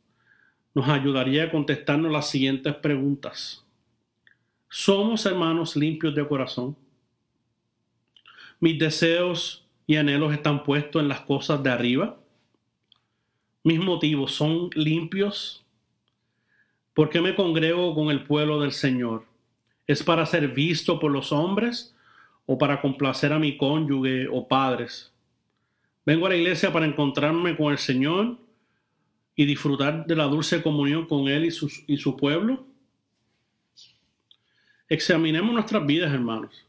nos 0.75 0.89
ayudaría 0.89 1.45
a 1.45 1.51
contestarnos 1.51 2.13
las 2.13 2.31
siguientes 2.31 2.73
preguntas. 2.77 3.65
¿Somos 4.69 5.27
hermanos 5.27 5.75
limpios 5.75 6.15
de 6.15 6.29
corazón? 6.29 6.77
¿Mis 8.61 8.79
deseos 8.79 9.67
y 9.87 9.97
anhelos 9.97 10.33
están 10.33 10.65
puestos 10.65 11.03
en 11.03 11.09
las 11.09 11.21
cosas 11.21 11.63
de 11.63 11.71
arriba? 11.71 12.19
¿Mis 13.63 13.79
motivos 13.79 14.33
son 14.33 14.71
limpios? 14.75 15.65
¿Por 16.95 17.11
qué 17.11 17.21
me 17.21 17.35
congrego 17.35 17.95
con 17.95 18.11
el 18.11 18.25
pueblo 18.25 18.61
del 18.61 18.73
Señor? 18.73 19.25
¿Es 19.87 20.03
para 20.03 20.27
ser 20.27 20.49
visto 20.49 20.99
por 20.99 21.11
los 21.13 21.33
hombres 21.33 21.97
o 22.47 22.57
para 22.57 22.81
complacer 22.81 23.33
a 23.33 23.39
mi 23.39 23.57
cónyuge 23.57 24.29
o 24.29 24.47
padres. 24.47 25.13
Vengo 26.05 26.27
a 26.27 26.31
la 26.31 26.37
iglesia 26.37 26.73
para 26.73 26.87
encontrarme 26.87 27.57
con 27.57 27.73
el 27.73 27.79
Señor 27.79 28.39
y 29.35 29.45
disfrutar 29.45 30.07
de 30.07 30.17
la 30.17 30.25
dulce 30.25 30.63
comunión 30.63 31.07
con 31.07 31.29
Él 31.29 31.45
y 31.45 31.51
su, 31.51 31.71
y 31.89 31.97
su 31.97 32.17
pueblo. 32.17 32.65
Examinemos 34.89 35.53
nuestras 35.53 35.85
vidas, 35.85 36.13
hermanos. 36.13 36.66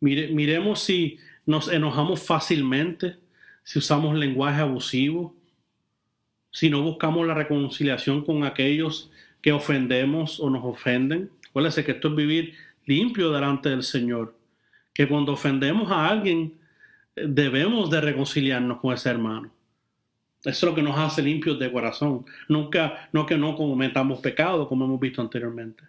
Miremos 0.00 0.80
si 0.80 1.18
nos 1.46 1.68
enojamos 1.68 2.22
fácilmente, 2.22 3.16
si 3.62 3.78
usamos 3.78 4.16
lenguaje 4.16 4.60
abusivo, 4.60 5.34
si 6.50 6.70
no 6.70 6.82
buscamos 6.82 7.26
la 7.26 7.34
reconciliación 7.34 8.24
con 8.24 8.44
aquellos 8.44 9.10
que 9.40 9.52
ofendemos 9.52 10.40
o 10.40 10.50
nos 10.50 10.64
ofenden. 10.64 11.30
Acuérdense 11.48 11.84
que 11.84 11.92
esto 11.92 12.08
es 12.08 12.16
vivir 12.16 12.54
limpio 12.86 13.30
delante 13.30 13.68
del 13.68 13.82
Señor 13.82 14.34
que 14.92 15.08
cuando 15.08 15.32
ofendemos 15.32 15.90
a 15.90 16.08
alguien 16.08 16.58
debemos 17.14 17.90
de 17.90 18.00
reconciliarnos 18.00 18.80
con 18.80 18.94
ese 18.94 19.10
hermano. 19.10 19.50
Eso 20.40 20.50
es 20.50 20.62
lo 20.62 20.74
que 20.74 20.82
nos 20.82 20.98
hace 20.98 21.22
limpios 21.22 21.58
de 21.58 21.70
corazón. 21.70 22.24
Nunca, 22.48 23.08
no 23.12 23.26
que 23.26 23.36
no 23.36 23.56
cometamos 23.56 24.20
pecado, 24.20 24.68
como 24.68 24.86
hemos 24.86 24.98
visto 24.98 25.20
anteriormente. 25.20 25.84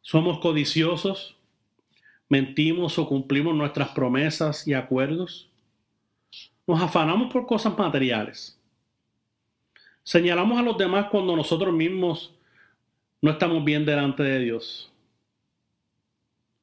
Somos 0.00 0.38
codiciosos, 0.38 1.36
mentimos 2.32 2.98
o 2.98 3.06
cumplimos 3.06 3.54
nuestras 3.54 3.90
promesas 3.90 4.66
y 4.66 4.72
acuerdos. 4.72 5.50
Nos 6.66 6.80
afanamos 6.80 7.30
por 7.30 7.44
cosas 7.44 7.76
materiales. 7.76 8.58
Señalamos 10.02 10.58
a 10.58 10.62
los 10.62 10.78
demás 10.78 11.08
cuando 11.10 11.36
nosotros 11.36 11.74
mismos 11.74 12.34
no 13.20 13.32
estamos 13.32 13.62
bien 13.62 13.84
delante 13.84 14.22
de 14.22 14.38
Dios. 14.38 14.90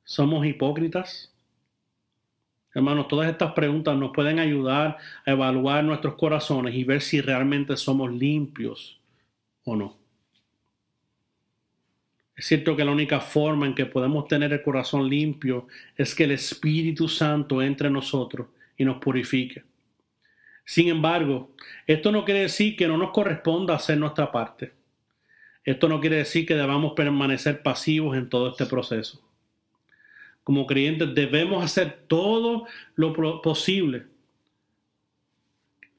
¿Somos 0.05 0.43
hipócritas? 0.43 1.31
Hermanos, 2.73 3.07
todas 3.07 3.29
estas 3.29 3.53
preguntas 3.53 3.95
nos 3.95 4.11
pueden 4.11 4.39
ayudar 4.39 4.97
a 5.23 5.31
evaluar 5.31 5.83
nuestros 5.83 6.15
corazones 6.15 6.73
y 6.73 6.83
ver 6.83 7.01
si 7.01 7.21
realmente 7.21 7.77
somos 7.77 8.11
limpios 8.11 8.99
o 9.63 9.75
no. 9.75 9.98
Es 12.39 12.45
cierto 12.45 12.75
que 12.75 12.85
la 12.85 12.91
única 12.91 13.19
forma 13.19 13.65
en 13.67 13.75
que 13.75 13.85
podemos 13.85 14.27
tener 14.27 14.53
el 14.53 14.63
corazón 14.63 15.09
limpio 15.09 15.67
es 15.97 16.15
que 16.15 16.23
el 16.23 16.31
Espíritu 16.31 17.09
Santo 17.09 17.61
entre 17.61 17.87
en 17.87 17.93
nosotros 17.93 18.47
y 18.77 18.85
nos 18.85 18.97
purifique. 18.97 19.63
Sin 20.63 20.87
embargo, 20.87 21.51
esto 21.85 22.11
no 22.11 22.23
quiere 22.23 22.41
decir 22.41 22.77
que 22.77 22.87
no 22.87 22.97
nos 22.97 23.11
corresponda 23.11 23.75
hacer 23.75 23.97
nuestra 23.97 24.31
parte. 24.31 24.71
Esto 25.65 25.89
no 25.89 25.99
quiere 25.99 26.15
decir 26.15 26.45
que 26.45 26.55
debamos 26.55 26.93
permanecer 26.93 27.61
pasivos 27.61 28.15
en 28.15 28.29
todo 28.29 28.51
este 28.51 28.65
proceso 28.65 29.21
como 30.49 30.65
creyentes 30.65 31.13
debemos 31.13 31.63
hacer 31.63 32.05
todo 32.07 32.65
lo 32.95 33.13
posible, 33.43 34.07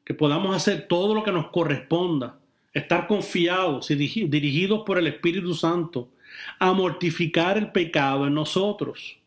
que 0.04 0.12
podamos 0.12 0.56
hacer 0.56 0.88
todo 0.88 1.14
lo 1.14 1.22
que 1.22 1.30
nos 1.30 1.50
corresponda, 1.52 2.36
estar 2.72 3.06
confiados 3.06 3.92
y 3.92 3.94
dirigidos 3.94 4.82
por 4.84 4.98
el 4.98 5.06
Espíritu 5.06 5.54
Santo 5.54 6.08
a 6.58 6.72
mortificar 6.72 7.58
el 7.58 7.72
pecado 7.72 8.26
en 8.26 8.34
nosotros. 8.34 9.18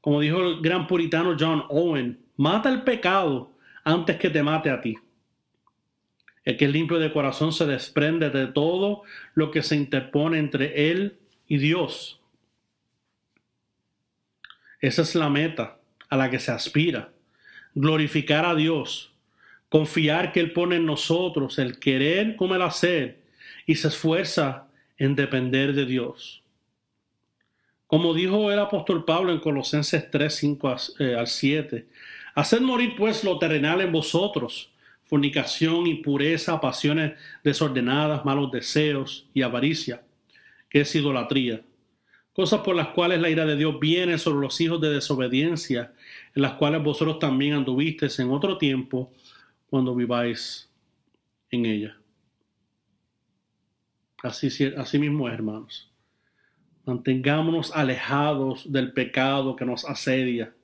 Como 0.00 0.20
dijo 0.20 0.40
el 0.40 0.60
gran 0.60 0.86
puritano 0.86 1.36
John 1.38 1.64
Owen, 1.68 2.18
mata 2.36 2.68
el 2.68 2.82
pecado 2.82 3.52
antes 3.84 4.16
que 4.16 4.30
te 4.30 4.42
mate 4.42 4.70
a 4.70 4.80
ti. 4.80 4.96
El 6.44 6.56
que 6.56 6.64
es 6.64 6.72
limpio 6.72 6.98
de 6.98 7.12
corazón 7.12 7.52
se 7.52 7.66
desprende 7.66 8.30
de 8.30 8.48
todo 8.48 9.02
lo 9.34 9.50
que 9.50 9.62
se 9.62 9.76
interpone 9.76 10.38
entre 10.38 10.90
él 10.90 11.18
y 11.46 11.58
Dios. 11.58 12.20
Esa 14.80 15.02
es 15.02 15.14
la 15.14 15.30
meta 15.30 15.78
a 16.08 16.16
la 16.16 16.28
que 16.28 16.40
se 16.40 16.50
aspira. 16.50 17.12
Glorificar 17.74 18.44
a 18.44 18.56
Dios. 18.56 19.12
Confiar 19.68 20.32
que 20.32 20.40
Él 20.40 20.52
pone 20.52 20.76
en 20.76 20.84
nosotros 20.84 21.58
el 21.58 21.78
querer 21.78 22.36
como 22.36 22.56
el 22.56 22.62
hacer 22.62 23.22
y 23.64 23.76
se 23.76 23.88
esfuerza 23.88 24.66
en 25.04 25.16
depender 25.16 25.72
de 25.72 25.84
Dios. 25.84 26.44
Como 27.88 28.14
dijo 28.14 28.52
el 28.52 28.58
apóstol 28.60 29.04
Pablo 29.04 29.32
en 29.32 29.40
Colosenses 29.40 30.08
3, 30.12 30.32
5 30.32 30.76
eh, 31.00 31.16
al 31.18 31.26
7, 31.26 31.88
haced 32.36 32.60
morir 32.60 32.94
pues 32.96 33.24
lo 33.24 33.36
terrenal 33.36 33.80
en 33.80 33.90
vosotros, 33.90 34.70
fornicación, 35.06 35.88
impureza, 35.88 36.60
pasiones 36.60 37.14
desordenadas, 37.42 38.24
malos 38.24 38.52
deseos 38.52 39.26
y 39.34 39.42
avaricia, 39.42 40.04
que 40.70 40.82
es 40.82 40.94
idolatría. 40.94 41.62
Cosas 42.32 42.60
por 42.60 42.76
las 42.76 42.88
cuales 42.88 43.20
la 43.20 43.28
ira 43.28 43.44
de 43.44 43.56
Dios 43.56 43.80
viene 43.80 44.18
sobre 44.18 44.40
los 44.40 44.60
hijos 44.60 44.80
de 44.80 44.90
desobediencia, 44.90 45.92
en 46.32 46.42
las 46.42 46.52
cuales 46.52 46.80
vosotros 46.80 47.18
también 47.18 47.54
anduvisteis 47.54 48.20
en 48.20 48.30
otro 48.30 48.56
tiempo 48.56 49.12
cuando 49.68 49.96
viváis 49.96 50.70
en 51.50 51.66
ella. 51.66 51.96
Así, 54.22 54.48
así 54.76 54.98
mismo 54.98 55.28
hermanos. 55.28 55.90
Mantengámonos 56.84 57.72
alejados 57.74 58.70
del 58.70 58.92
pecado 58.92 59.56
que 59.56 59.64
nos 59.64 59.84
asedia. 59.84 60.54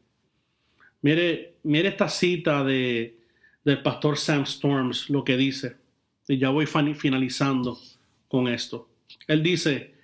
Mire, 1.02 1.56
mire 1.62 1.88
esta 1.88 2.08
cita 2.08 2.64
de, 2.64 3.18
del 3.64 3.82
pastor 3.82 4.16
Sam 4.16 4.42
Storms, 4.42 5.10
lo 5.10 5.24
que 5.24 5.36
dice. 5.36 5.76
Y 6.26 6.38
ya 6.38 6.50
voy 6.50 6.66
finalizando 6.66 7.78
con 8.26 8.48
esto. 8.48 8.88
Él 9.26 9.42
dice, 9.42 9.94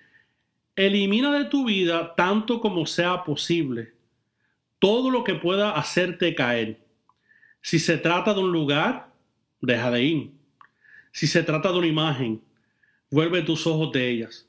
elimina 0.77 1.37
de 1.37 1.47
tu 1.47 1.65
vida 1.65 2.15
tanto 2.15 2.61
como 2.61 2.87
sea 2.87 3.25
posible 3.25 3.95
todo 4.79 5.11
lo 5.11 5.25
que 5.25 5.35
pueda 5.35 5.73
hacerte 5.73 6.35
caer. 6.35 6.79
Si 7.63 7.79
se 7.79 7.97
trata 7.97 8.35
de 8.35 8.41
un 8.41 8.53
lugar, 8.53 9.13
deja 9.63 9.91
de 9.91 10.03
ir. 10.03 10.31
Si 11.11 11.27
se 11.27 11.43
trata 11.43 11.73
de 11.73 11.79
una 11.79 11.87
imagen, 11.87 12.43
vuelve 13.15 13.43
tus 13.43 13.65
ojos 13.69 13.93
de 13.93 14.11
ellas. 14.11 14.49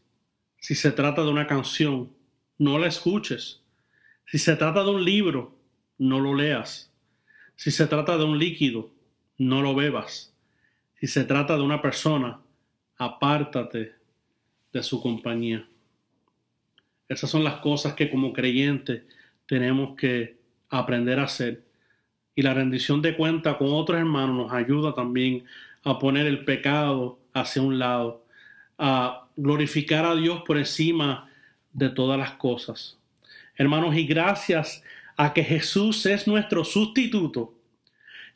Si 0.58 0.74
se 0.74 0.92
trata 0.92 1.22
de 1.22 1.30
una 1.30 1.46
canción, 1.46 2.12
no 2.58 2.80
la 2.80 2.88
escuches. 2.88 3.62
Si 4.26 4.40
se 4.40 4.56
trata 4.56 4.84
de 4.84 4.90
un 4.90 5.06
libro, 5.06 5.56
no 6.00 6.20
lo 6.20 6.34
leas. 6.34 6.92
Si 7.56 7.70
se 7.70 7.86
trata 7.86 8.18
de 8.18 8.24
un 8.24 8.40
líquido, 8.40 8.90
no 9.38 9.62
lo 9.62 9.76
bebas. 9.76 10.34
Si 11.00 11.06
se 11.06 11.26
trata 11.26 11.56
de 11.56 11.62
una 11.62 11.80
persona, 11.80 12.42
apártate 12.98 13.94
de 14.74 14.82
su 14.82 15.00
compañía. 15.00 15.68
Esas 17.08 17.30
son 17.30 17.44
las 17.44 17.58
cosas 17.58 17.94
que 17.94 18.10
como 18.10 18.34
creyentes 18.34 19.04
tenemos 19.46 19.96
que 19.96 20.40
aprender 20.70 21.20
a 21.20 21.26
hacer. 21.26 21.64
Y 22.34 22.42
la 22.42 22.56
rendición 22.56 23.04
de 23.04 23.16
cuenta 23.16 23.60
con 23.60 23.68
otros 23.74 24.00
hermanos 24.00 24.36
nos 24.36 24.52
ayuda 24.52 24.96
también 24.96 25.46
a 25.84 26.00
poner 26.00 26.26
el 26.26 26.44
pecado 26.46 27.20
hacia 27.32 27.62
un 27.62 27.78
lado 27.78 28.25
a 28.78 29.28
glorificar 29.36 30.06
a 30.06 30.16
Dios 30.16 30.42
por 30.46 30.58
encima 30.58 31.30
de 31.74 31.90
todas 31.90 32.18
las 32.18 32.32
cosas. 32.32 32.98
Hermanos, 33.56 33.96
y 33.96 34.06
gracias 34.06 34.84
a 35.18 35.34
que 35.34 35.44
Jesús 35.44 36.06
es 36.06 36.28
nuestro 36.28 36.64
sustituto, 36.64 37.54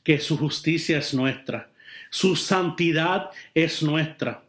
que 0.03 0.19
su 0.19 0.37
justicia 0.37 0.97
es 0.97 1.13
nuestra, 1.13 1.69
su 2.09 2.35
santidad 2.35 3.29
es 3.53 3.83
nuestra. 3.83 4.43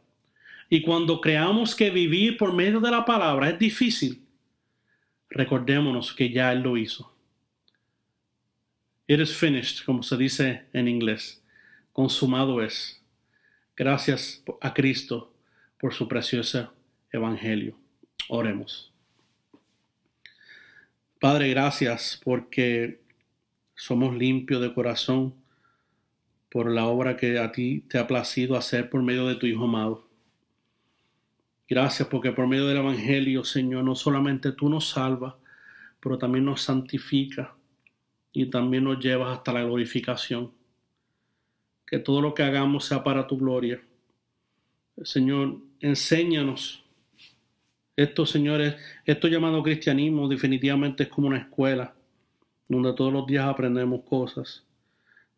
Y 0.69 0.83
cuando 0.83 1.21
creamos 1.21 1.75
que 1.75 1.91
vivir 1.91 2.37
por 2.37 2.53
medio 2.53 2.81
de 2.81 2.91
la 2.91 3.05
palabra 3.05 3.51
es 3.51 3.59
difícil, 3.59 4.23
recordémonos 5.29 6.13
que 6.13 6.31
ya 6.31 6.53
Él 6.53 6.61
lo 6.61 6.77
hizo. 6.77 7.13
It 9.09 9.19
is 9.19 9.35
finished, 9.37 9.85
como 9.85 10.05
se 10.05 10.17
dice 10.17 10.67
en 10.73 10.87
inglés. 10.87 11.43
Consumado 11.93 12.63
es. 12.63 13.03
Gracias 13.77 14.45
a 14.61 14.73
Cristo 14.73 15.30
por 15.81 15.95
su 15.95 16.07
precioso 16.07 16.73
evangelio. 17.11 17.77
Oremos. 18.29 18.93
Padre, 21.19 21.49
gracias 21.51 22.21
porque 22.23 23.01
somos 23.75 24.15
limpios 24.15 24.61
de 24.61 24.73
corazón 24.75 25.35
por 26.51 26.71
la 26.71 26.87
obra 26.87 27.17
que 27.17 27.39
a 27.39 27.51
ti 27.53 27.81
te 27.89 27.99
ha 27.99 28.07
placido 28.07 28.57
hacer 28.57 28.91
por 28.91 29.03
medio 29.03 29.27
de 29.27 29.37
tu 29.37 29.47
Hijo 29.47 29.65
amado. 29.65 30.07
Gracias 31.69 32.09
porque 32.09 32.33
por 32.33 32.47
medio 32.47 32.67
del 32.67 32.79
Evangelio, 32.79 33.45
Señor, 33.45 33.85
no 33.85 33.95
solamente 33.95 34.53
tú 34.53 34.69
nos 34.69 34.91
salvas, 34.91 35.35
pero 36.01 36.19
también 36.19 36.45
nos 36.45 36.63
santifica 36.63 37.55
y 38.33 38.47
también 38.47 38.85
nos 38.85 38.99
llevas 38.99 39.39
hasta 39.39 39.53
la 39.53 39.63
glorificación. 39.63 40.53
Que 41.87 41.99
todo 41.99 42.21
lo 42.21 42.35
que 42.35 42.43
hagamos 42.43 42.85
sea 42.85 43.05
para 43.05 43.27
tu 43.27 43.39
gloria. 43.39 43.81
Señor, 45.03 45.70
enséñanos. 45.81 46.85
Esto, 47.97 48.25
señores, 48.25 48.77
esto 49.05 49.29
llamado 49.29 49.63
cristianismo 49.63 50.29
definitivamente 50.29 51.05
es 51.05 51.09
como 51.09 51.29
una 51.29 51.39
escuela, 51.39 51.95
donde 52.69 52.93
todos 52.95 53.13
los 53.13 53.27
días 53.27 53.47
aprendemos 53.47 54.03
cosas, 54.05 54.65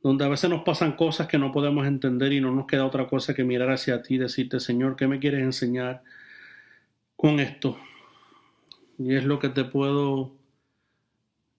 donde 0.02 0.24
a 0.24 0.28
veces 0.28 0.50
nos 0.50 0.62
pasan 0.62 0.92
cosas 0.92 1.26
que 1.26 1.38
no 1.38 1.50
podemos 1.50 1.86
entender 1.86 2.32
y 2.32 2.40
no 2.40 2.52
nos 2.52 2.66
queda 2.66 2.86
otra 2.86 3.08
cosa 3.08 3.34
que 3.34 3.44
mirar 3.44 3.70
hacia 3.70 4.02
ti 4.02 4.14
y 4.14 4.18
decirte, 4.18 4.60
Señor, 4.60 4.96
¿qué 4.96 5.08
me 5.08 5.18
quieres 5.18 5.42
enseñar 5.42 6.02
con 7.16 7.40
esto? 7.40 7.78
Y 8.98 9.14
es 9.14 9.24
lo 9.24 9.38
que 9.38 9.48
te 9.48 9.64
puedo 9.64 10.32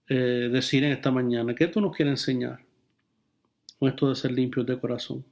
eh, 0.08 0.48
decir 0.52 0.84
en 0.84 0.92
esta 0.92 1.10
mañana. 1.10 1.54
¿Qué 1.54 1.66
tú 1.66 1.80
nos 1.80 1.94
quieres 1.94 2.12
enseñar 2.12 2.60
con 3.78 3.88
esto 3.88 4.08
de 4.08 4.14
ser 4.14 4.32
limpios 4.32 4.64
de 4.64 4.78
corazón? 4.78 5.24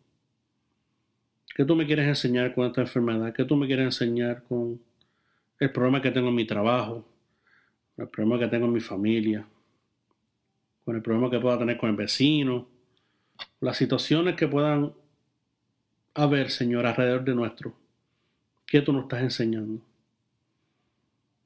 ¿Qué 1.54 1.64
tú 1.64 1.76
me 1.76 1.86
quieres 1.86 2.06
enseñar 2.06 2.54
con 2.54 2.66
esta 2.66 2.80
enfermedad? 2.80 3.32
¿Qué 3.34 3.44
tú 3.44 3.56
me 3.56 3.66
quieres 3.66 3.84
enseñar 3.86 4.42
con 4.44 4.80
el 5.58 5.70
problema 5.70 6.00
que 6.00 6.10
tengo 6.10 6.28
en 6.28 6.34
mi 6.34 6.46
trabajo? 6.46 7.06
el 7.98 8.08
problema 8.08 8.38
que 8.38 8.48
tengo 8.48 8.66
en 8.66 8.72
mi 8.72 8.80
familia? 8.80 9.46
Con 10.84 10.96
el 10.96 11.02
problema 11.02 11.30
que 11.30 11.38
pueda 11.38 11.58
tener 11.58 11.76
con 11.76 11.90
el 11.90 11.96
vecino? 11.96 12.68
Las 13.60 13.76
situaciones 13.76 14.34
que 14.34 14.48
puedan 14.48 14.92
haber, 16.14 16.50
Señor, 16.50 16.86
alrededor 16.86 17.24
de 17.24 17.34
nuestro. 17.34 17.74
¿Qué 18.66 18.80
tú 18.80 18.92
nos 18.92 19.04
estás 19.04 19.22
enseñando? 19.22 19.82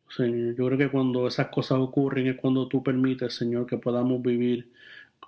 Señor, 0.09 0.55
yo 0.55 0.67
creo 0.67 0.79
que 0.79 0.89
cuando 0.89 1.27
esas 1.27 1.49
cosas 1.49 1.79
ocurren 1.79 2.29
es 2.29 2.37
cuando 2.37 2.69
tú 2.69 2.83
permites, 2.83 3.35
Señor, 3.35 3.67
que 3.67 3.77
podamos 3.77 4.23
vivir 4.23 4.71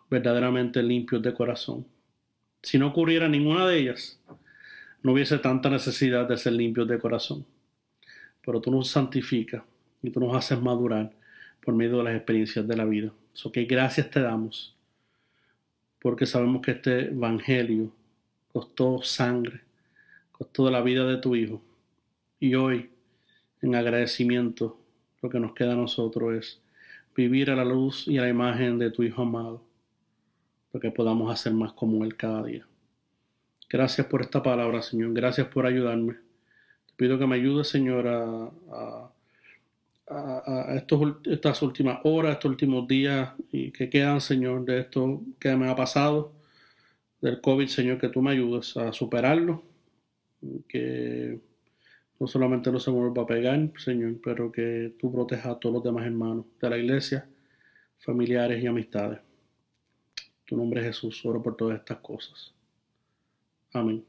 verdaderamente 0.08 0.82
limpios 0.82 1.22
de 1.22 1.34
corazón. 1.34 1.86
Si 2.62 2.78
no 2.78 2.88
ocurriera 2.88 3.28
ninguna 3.28 3.66
de 3.66 3.78
ellas, 3.78 4.20
no 5.02 5.12
hubiese 5.12 5.38
tanta 5.38 5.70
necesidad 5.70 6.28
de 6.28 6.36
ser 6.36 6.54
limpios 6.54 6.88
de 6.88 6.98
corazón. 6.98 7.44
Pero 8.44 8.60
tú 8.60 8.70
nos 8.70 8.88
santificas 8.88 9.62
y 10.02 10.10
tú 10.10 10.20
nos 10.20 10.34
haces 10.36 10.60
madurar 10.60 11.12
por 11.64 11.74
medio 11.74 11.98
de 11.98 12.04
las 12.04 12.16
experiencias 12.16 12.66
de 12.66 12.76
la 12.76 12.84
vida. 12.84 13.12
So 13.32 13.52
que 13.52 13.64
gracias 13.64 14.10
te 14.10 14.20
damos, 14.20 14.74
porque 16.00 16.26
sabemos 16.26 16.62
que 16.62 16.72
este 16.72 17.06
evangelio 17.10 17.92
costó 18.52 19.02
sangre, 19.02 19.60
costó 20.32 20.70
la 20.70 20.80
vida 20.80 21.06
de 21.06 21.18
tu 21.18 21.36
Hijo. 21.36 21.62
Y 22.40 22.54
hoy, 22.54 22.90
en 23.62 23.74
agradecimiento, 23.74 24.78
lo 25.22 25.28
que 25.28 25.40
nos 25.40 25.52
queda 25.52 25.72
a 25.72 25.76
nosotros 25.76 26.34
es 26.34 26.60
vivir 27.14 27.50
a 27.50 27.56
la 27.56 27.64
luz 27.64 28.06
y 28.08 28.18
a 28.18 28.22
la 28.22 28.28
imagen 28.28 28.78
de 28.78 28.90
tu 28.90 29.02
Hijo 29.02 29.22
amado, 29.22 29.62
para 30.72 30.82
que 30.82 30.90
podamos 30.90 31.32
hacer 31.32 31.52
más 31.52 31.72
como 31.72 32.04
Él 32.04 32.16
cada 32.16 32.42
día. 32.44 32.66
Gracias 33.70 34.06
por 34.06 34.22
esta 34.22 34.42
palabra, 34.42 34.80
Señor. 34.80 35.12
Gracias 35.12 35.46
por 35.48 35.66
ayudarme. 35.66 36.14
Te 36.86 36.94
pido 36.96 37.18
que 37.18 37.26
me 37.26 37.36
ayudes, 37.36 37.68
Señor, 37.68 38.08
a, 38.08 39.10
estos, 40.74 41.16
estas 41.26 41.60
últimas 41.60 42.00
horas, 42.04 42.32
estos 42.32 42.50
últimos 42.50 42.88
días 42.88 43.30
y 43.52 43.70
que 43.70 43.90
quedan, 43.90 44.22
Señor, 44.22 44.64
de 44.64 44.80
esto 44.80 45.20
que 45.38 45.54
me 45.54 45.68
ha 45.68 45.76
pasado, 45.76 46.32
del 47.20 47.42
COVID, 47.42 47.66
Señor, 47.66 47.98
que 47.98 48.08
tú 48.08 48.22
me 48.22 48.30
ayudes 48.30 48.74
a 48.78 48.90
superarlo. 48.92 49.62
Que 50.66 51.38
no 52.18 52.26
solamente 52.26 52.72
no 52.72 52.80
se 52.80 52.90
vuelva 52.90 53.24
a 53.24 53.26
pegar, 53.26 53.70
Señor, 53.76 54.14
pero 54.24 54.50
que 54.50 54.94
tú 54.98 55.12
protejas 55.12 55.46
a 55.46 55.58
todos 55.58 55.74
los 55.74 55.84
demás 55.84 56.06
hermanos 56.06 56.46
de 56.58 56.70
la 56.70 56.78
iglesia, 56.78 57.28
familiares 57.98 58.62
y 58.62 58.66
amistades. 58.66 59.18
Tu 60.46 60.56
nombre 60.56 60.80
es 60.80 60.86
Jesús, 60.86 61.22
oro 61.26 61.42
por 61.42 61.54
todas 61.54 61.78
estas 61.78 61.98
cosas. 61.98 62.54
Amén. 63.72 64.04